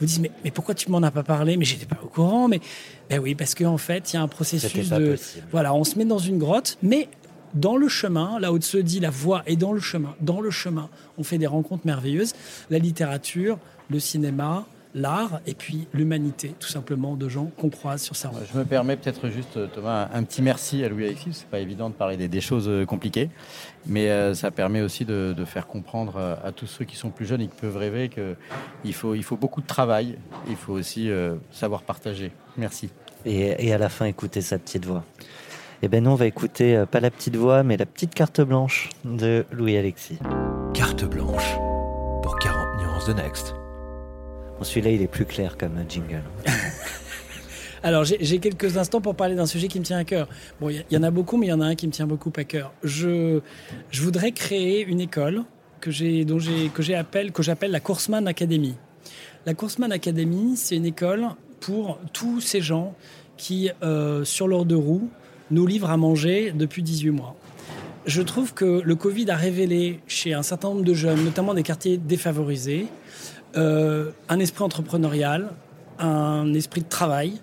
[0.00, 1.56] vous disent mais, mais pourquoi tu m'en as pas parlé?
[1.56, 2.48] Mais j'étais pas au courant.
[2.48, 2.60] Mais
[3.10, 5.16] ben oui, parce qu'en fait, il y a un processus de
[5.50, 7.08] voilà, on se met dans une grotte, mais
[7.54, 10.50] dans le chemin, là où se dit la voie est dans le chemin, dans le
[10.50, 10.88] chemin,
[11.18, 12.32] on fait des rencontres merveilleuses.
[12.70, 13.58] La littérature,
[13.90, 18.42] le cinéma, l'art et puis l'humanité, tout simplement, de gens qu'on croise sur sa route.
[18.52, 21.30] Je me permets peut-être juste, Thomas, un petit merci à Louis-Alexis.
[21.32, 23.30] C'est pas évident de parler des, choses euh, compliquées,
[23.86, 27.42] mais euh, ça permet aussi de, faire comprendre à, tous ceux qui sont plus jeunes
[27.42, 30.16] et qui peuvent rêver qu'il faut, il faut beaucoup de travail.
[30.48, 32.32] Il faut aussi euh, savoir partager.
[32.56, 32.90] Merci.
[33.26, 35.04] Et, à la fin, écouter sa petite voix.
[35.82, 38.90] Eh ben nous, on va écouter pas la petite voix, mais la petite carte blanche
[39.04, 40.18] de Louis-Alexis.
[40.72, 41.56] Carte blanche
[42.22, 43.63] pour 40 nuances de Next.
[44.62, 46.22] Celui-là, il est plus clair comme un jingle.
[47.82, 50.26] Alors, j'ai quelques instants pour parler d'un sujet qui me tient à cœur.
[50.58, 52.06] Bon, il y, en a beaucoup, mais il y en a un qui me tient
[52.06, 52.72] beaucoup à cœur.
[52.82, 53.40] Je,
[53.90, 55.44] je voudrais créer une école
[55.80, 58.74] que j'appelle, que la Coursman Academy.
[59.44, 61.26] La Coursman Academy, c'est une école
[61.60, 62.94] pour tous ces gens
[63.36, 65.10] qui, euh, sur l'ordre de roue,
[65.50, 67.36] nous livrent à manger depuis 18 mois.
[68.06, 71.62] Je trouve que le Covid a révélé chez un certain nombre de jeunes, notamment des
[71.62, 72.86] quartiers défavorisés,
[73.56, 75.52] euh, un esprit entrepreneurial,
[75.98, 77.40] un esprit de travail,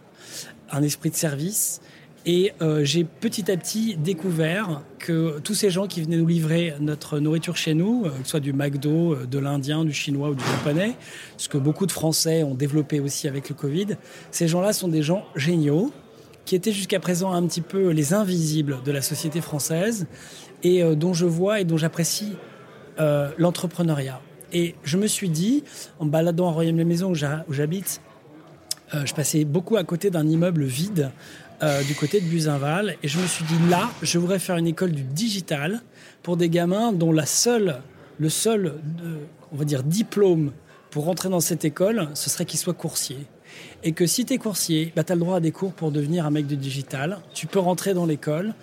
[0.70, 1.82] un esprit de service.
[2.26, 6.76] Et euh, j'ai petit à petit découvert que tous ces gens qui venaient nous livrer
[6.80, 10.36] notre nourriture chez nous, euh, que ce soit du McDo, de l'Indien, du Chinois ou
[10.36, 10.96] du Japonais,
[11.38, 13.98] ce que beaucoup de Français ont développé aussi avec le Covid,
[14.32, 15.92] ces gens-là sont des gens géniaux,
[16.44, 20.08] qui étaient jusqu'à présent un petit peu les invisibles de la société française,
[20.64, 22.34] et dont je vois et dont j'apprécie
[23.38, 24.22] l'entrepreneuriat.
[24.54, 25.64] Et je me suis dit,
[26.00, 28.02] en baladant à Royaume-les-Maisons où j'habite,
[28.94, 31.12] euh, je passais beaucoup à côté d'un immeuble vide
[31.64, 32.96] euh, du côté de Buzinval.
[33.04, 35.82] Et je me suis dit, là, je voudrais faire une école du digital
[36.24, 37.82] pour des gamins dont la seule,
[38.20, 38.76] le seul,
[39.52, 40.52] on va dire, diplôme
[40.92, 43.26] pour rentrer dans cette école, ce serait qu'ils soient coursiers.
[43.84, 45.92] Et que si tu es coursier, bah, tu as le droit à des cours pour
[45.92, 47.20] devenir un mec de digital.
[47.34, 48.54] Tu peux rentrer dans l'école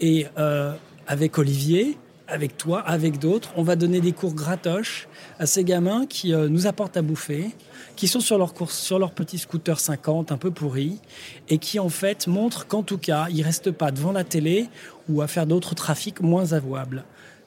[0.00, 0.72] et euh,
[1.06, 1.96] avec Olivier,
[2.28, 5.08] avec toi, avec d'autres, on va donner des cours gratoches
[5.38, 7.50] à ces gamins qui euh, nous apportent à bouffer,
[7.96, 10.98] qui sont sur leur course, sur leur petit scooter 50 un peu pourri,
[11.48, 14.68] et qui en fait montrent qu'en tout cas, ils restent pas devant la télé
[15.08, 17.04] ou à faire d'autres trafics moins avouables.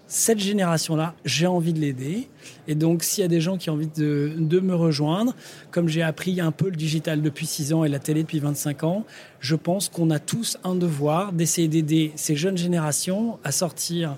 [0.08, 2.28] cette génération-là, j'ai envie de l'aider.
[2.68, 5.34] Et donc, s'il y a des gens qui ont envie de, de me rejoindre,
[5.70, 8.84] comme j'ai appris un peu le digital depuis 6 ans et la télé depuis 25
[8.84, 9.06] ans,
[9.40, 14.18] je pense qu'on a tous un devoir d'essayer d'aider ces jeunes générations à sortir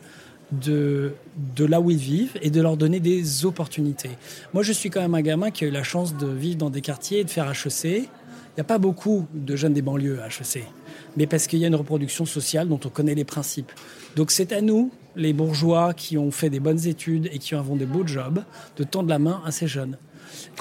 [0.61, 1.13] de,
[1.59, 4.11] là où ils vivent et de leur donner des opportunités.
[4.53, 6.69] Moi, je suis quand même un gamin qui a eu la chance de vivre dans
[6.69, 7.83] des quartiers et de faire HEC.
[7.85, 10.63] Il n'y a pas beaucoup de jeunes des banlieues à HEC,
[11.17, 13.71] mais parce qu'il y a une reproduction sociale dont on connaît les principes.
[14.15, 17.75] Donc c'est à nous, les bourgeois qui ont fait des bonnes études et qui avons
[17.75, 18.43] des beaux jobs,
[18.77, 19.97] de tendre la main à ces jeunes.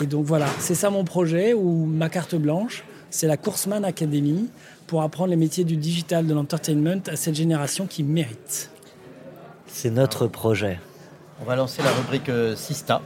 [0.01, 4.49] Et donc voilà, c'est ça mon projet ou ma carte blanche, c'est la Coursman Academy
[4.87, 8.71] pour apprendre les métiers du digital, de l'entertainment à cette génération qui mérite.
[9.73, 10.79] C'est notre projet.
[11.41, 13.01] On va lancer la rubrique euh, Sista,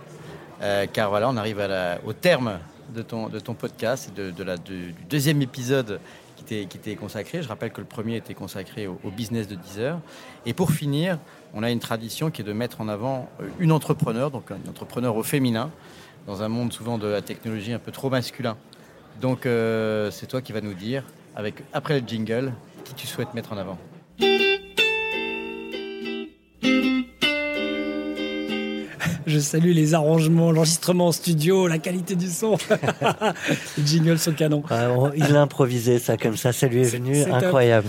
[0.61, 1.63] euh, car voilà, on arrive
[2.05, 2.59] au terme
[2.93, 6.01] de ton, de ton podcast, de, de la, du deuxième épisode
[6.37, 7.41] qui t'est consacré.
[7.41, 9.99] Je rappelle que le premier était consacré au, business de Deezer.
[10.45, 11.19] Et pour finir,
[11.55, 14.69] on a une tradition qui est de mettre en avant euh, une entrepreneur, donc un
[14.69, 15.71] entrepreneur au féminin,
[16.27, 18.57] dans un monde souvent de la technologie un peu trop masculin.
[19.21, 19.43] Donc
[20.11, 21.05] c'est toi qui vas nous dire,
[21.37, 22.53] avec, après le jingle,
[22.85, 23.79] qui tu souhaites mettre en avant.
[29.27, 32.57] Je salue les arrangements, l'enregistrement en studio, la qualité du son.
[33.79, 34.63] les jingles sont canon.
[35.17, 37.89] il a improvisé ça comme ça, ça lui est, venu incroyable.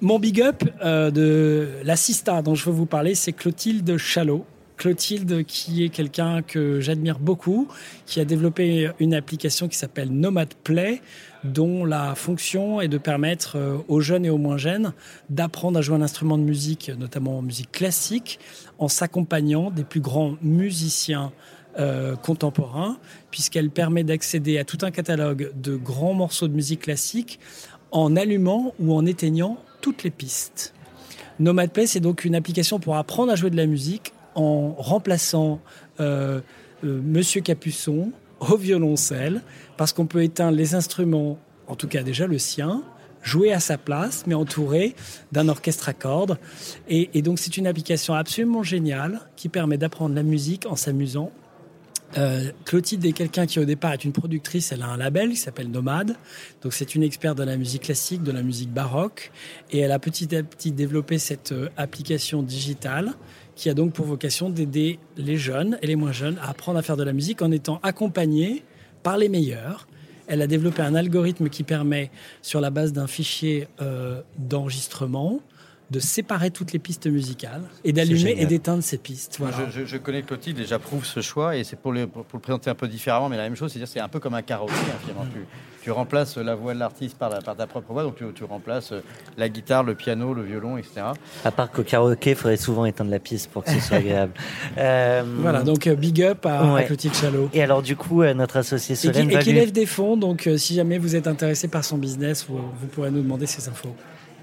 [0.00, 4.44] Mon big up euh, de l'assista dont je veux vous parler, c'est Clotilde Chalot.
[4.80, 7.68] Clotilde, qui est quelqu'un que j'admire beaucoup,
[8.06, 11.02] qui a développé une application qui s'appelle Nomad Play,
[11.44, 14.94] dont la fonction est de permettre euh, aux jeunes et aux moins jeunes
[15.28, 18.38] d'apprendre à jouer un instrument de musique, notamment en musique classique,
[18.78, 21.30] en s'accompagnant des plus grands musiciens
[21.78, 22.96] euh, contemporains,
[23.30, 27.38] puisqu'elle permet d'accéder à tout un catalogue de grands morceaux de musique classique
[27.90, 30.72] en allumant ou en éteignant toutes les pistes.
[31.38, 35.60] Nomad Play, c'est donc une application pour apprendre à jouer de la musique en remplaçant
[36.00, 36.40] euh,
[36.82, 39.42] Monsieur Capuçon, au violoncelle,
[39.76, 42.82] parce qu'on peut éteindre les instruments, en tout cas déjà le sien,
[43.22, 44.94] jouer à sa place, mais entouré
[45.32, 46.38] d'un orchestre à cordes.
[46.88, 51.30] Et, donc c'est une application absolument géniale qui permet d'apprendre la musique en s'amusant.
[52.18, 55.36] Euh, Clotilde est quelqu'un qui au départ est une productrice, elle a un label qui
[55.36, 56.16] s'appelle Nomade,
[56.60, 59.30] donc c'est une experte de la musique classique, de la musique baroque,
[59.70, 63.14] et elle a petit à petit développé cette euh, application digitale
[63.60, 66.82] qui a donc pour vocation d'aider les jeunes et les moins jeunes à apprendre à
[66.82, 68.64] faire de la musique en étant accompagnés
[69.02, 69.86] par les meilleurs.
[70.28, 75.42] Elle a développé un algorithme qui permet, sur la base d'un fichier euh, d'enregistrement,
[75.90, 79.36] de séparer toutes les pistes musicales et d'allumer et d'éteindre ces pistes.
[79.38, 79.68] Voilà.
[79.68, 82.88] Je, connais Clotilde et j'approuve ce choix et c'est pour, pour, le présenter un peu
[82.88, 85.40] différemment, mais la même chose, c'est-à-dire c'est un peu comme un karaoké hein, Tu,
[85.88, 89.02] remplaces la voix de l'artiste par, par, ta propre voix, donc tu, remplaces euh,
[89.38, 91.02] la guitare, le piano, le violon, etc.
[91.44, 94.32] À part qu'au karaoké, il faudrait souvent éteindre la piste pour que ce soit agréable.
[94.76, 97.48] Euh, voilà, donc euh, big up à, Clotilde Chalot.
[97.54, 100.98] Et alors du coup, notre associé Solène et qui, lève des fonds, donc si jamais
[100.98, 103.94] vous êtes intéressé par son business, vous, vous pourrez nous demander ces infos.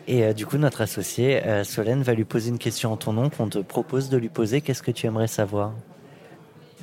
[0.08, 3.14] Et euh, du coup, notre associé, euh, Solène, va lui poser une question en ton
[3.14, 4.62] nom qu'on te propose de lui poser.
[4.62, 5.74] Qu'est-ce que tu aimerais savoir?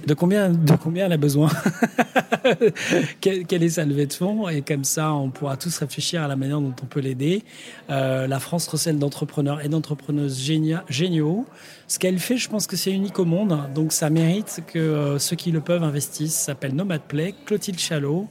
[0.07, 1.51] De combien, de combien elle a besoin
[3.21, 6.37] Quelle est sa levée de fonds Et comme ça, on pourra tous réfléchir à la
[6.37, 7.43] manière dont on peut l'aider.
[7.91, 10.39] Euh, la France recèle d'entrepreneurs et d'entrepreneuses
[10.89, 11.47] géniaux.
[11.87, 13.59] Ce qu'elle fait, je pense que c'est unique au monde.
[13.75, 16.35] Donc ça mérite que ceux qui le peuvent investissent.
[16.35, 18.29] S'appelle Nomad Play, Clotilde Chalot.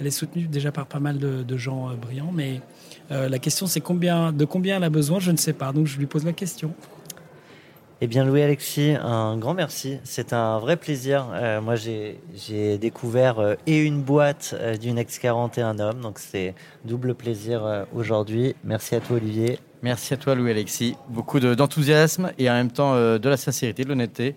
[0.00, 2.60] Elle est soutenue déjà par pas mal de, gens brillants, mais
[3.10, 5.72] euh, la question, c'est combien, de combien elle a besoin, je ne sais pas.
[5.72, 6.74] Donc, je lui pose la question.
[8.02, 9.98] Eh bien, Louis-Alexis, un grand merci.
[10.04, 11.28] C'est un vrai plaisir.
[11.32, 16.02] Euh, moi, j'ai découvert euh, et une boîte d'une X40 et un homme.
[16.02, 18.54] Donc, c'est double plaisir aujourd'hui.
[18.64, 19.58] Merci à toi, Olivier.
[19.82, 20.96] Merci à toi, Louis-Alexis.
[21.08, 24.26] Beaucoup d'enthousiasme et en même temps de la sincérité, de l'honnêteté.
[24.28, 24.34] Et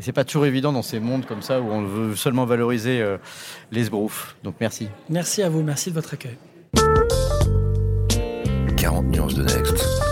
[0.00, 3.04] c'est pas toujours évident dans ces mondes comme ça où on veut seulement valoriser
[3.72, 4.36] les sbroufs.
[4.42, 4.88] Donc, merci.
[5.10, 5.62] Merci à vous.
[5.62, 6.36] Merci de votre accueil.
[8.76, 10.11] 40 nuances de Next.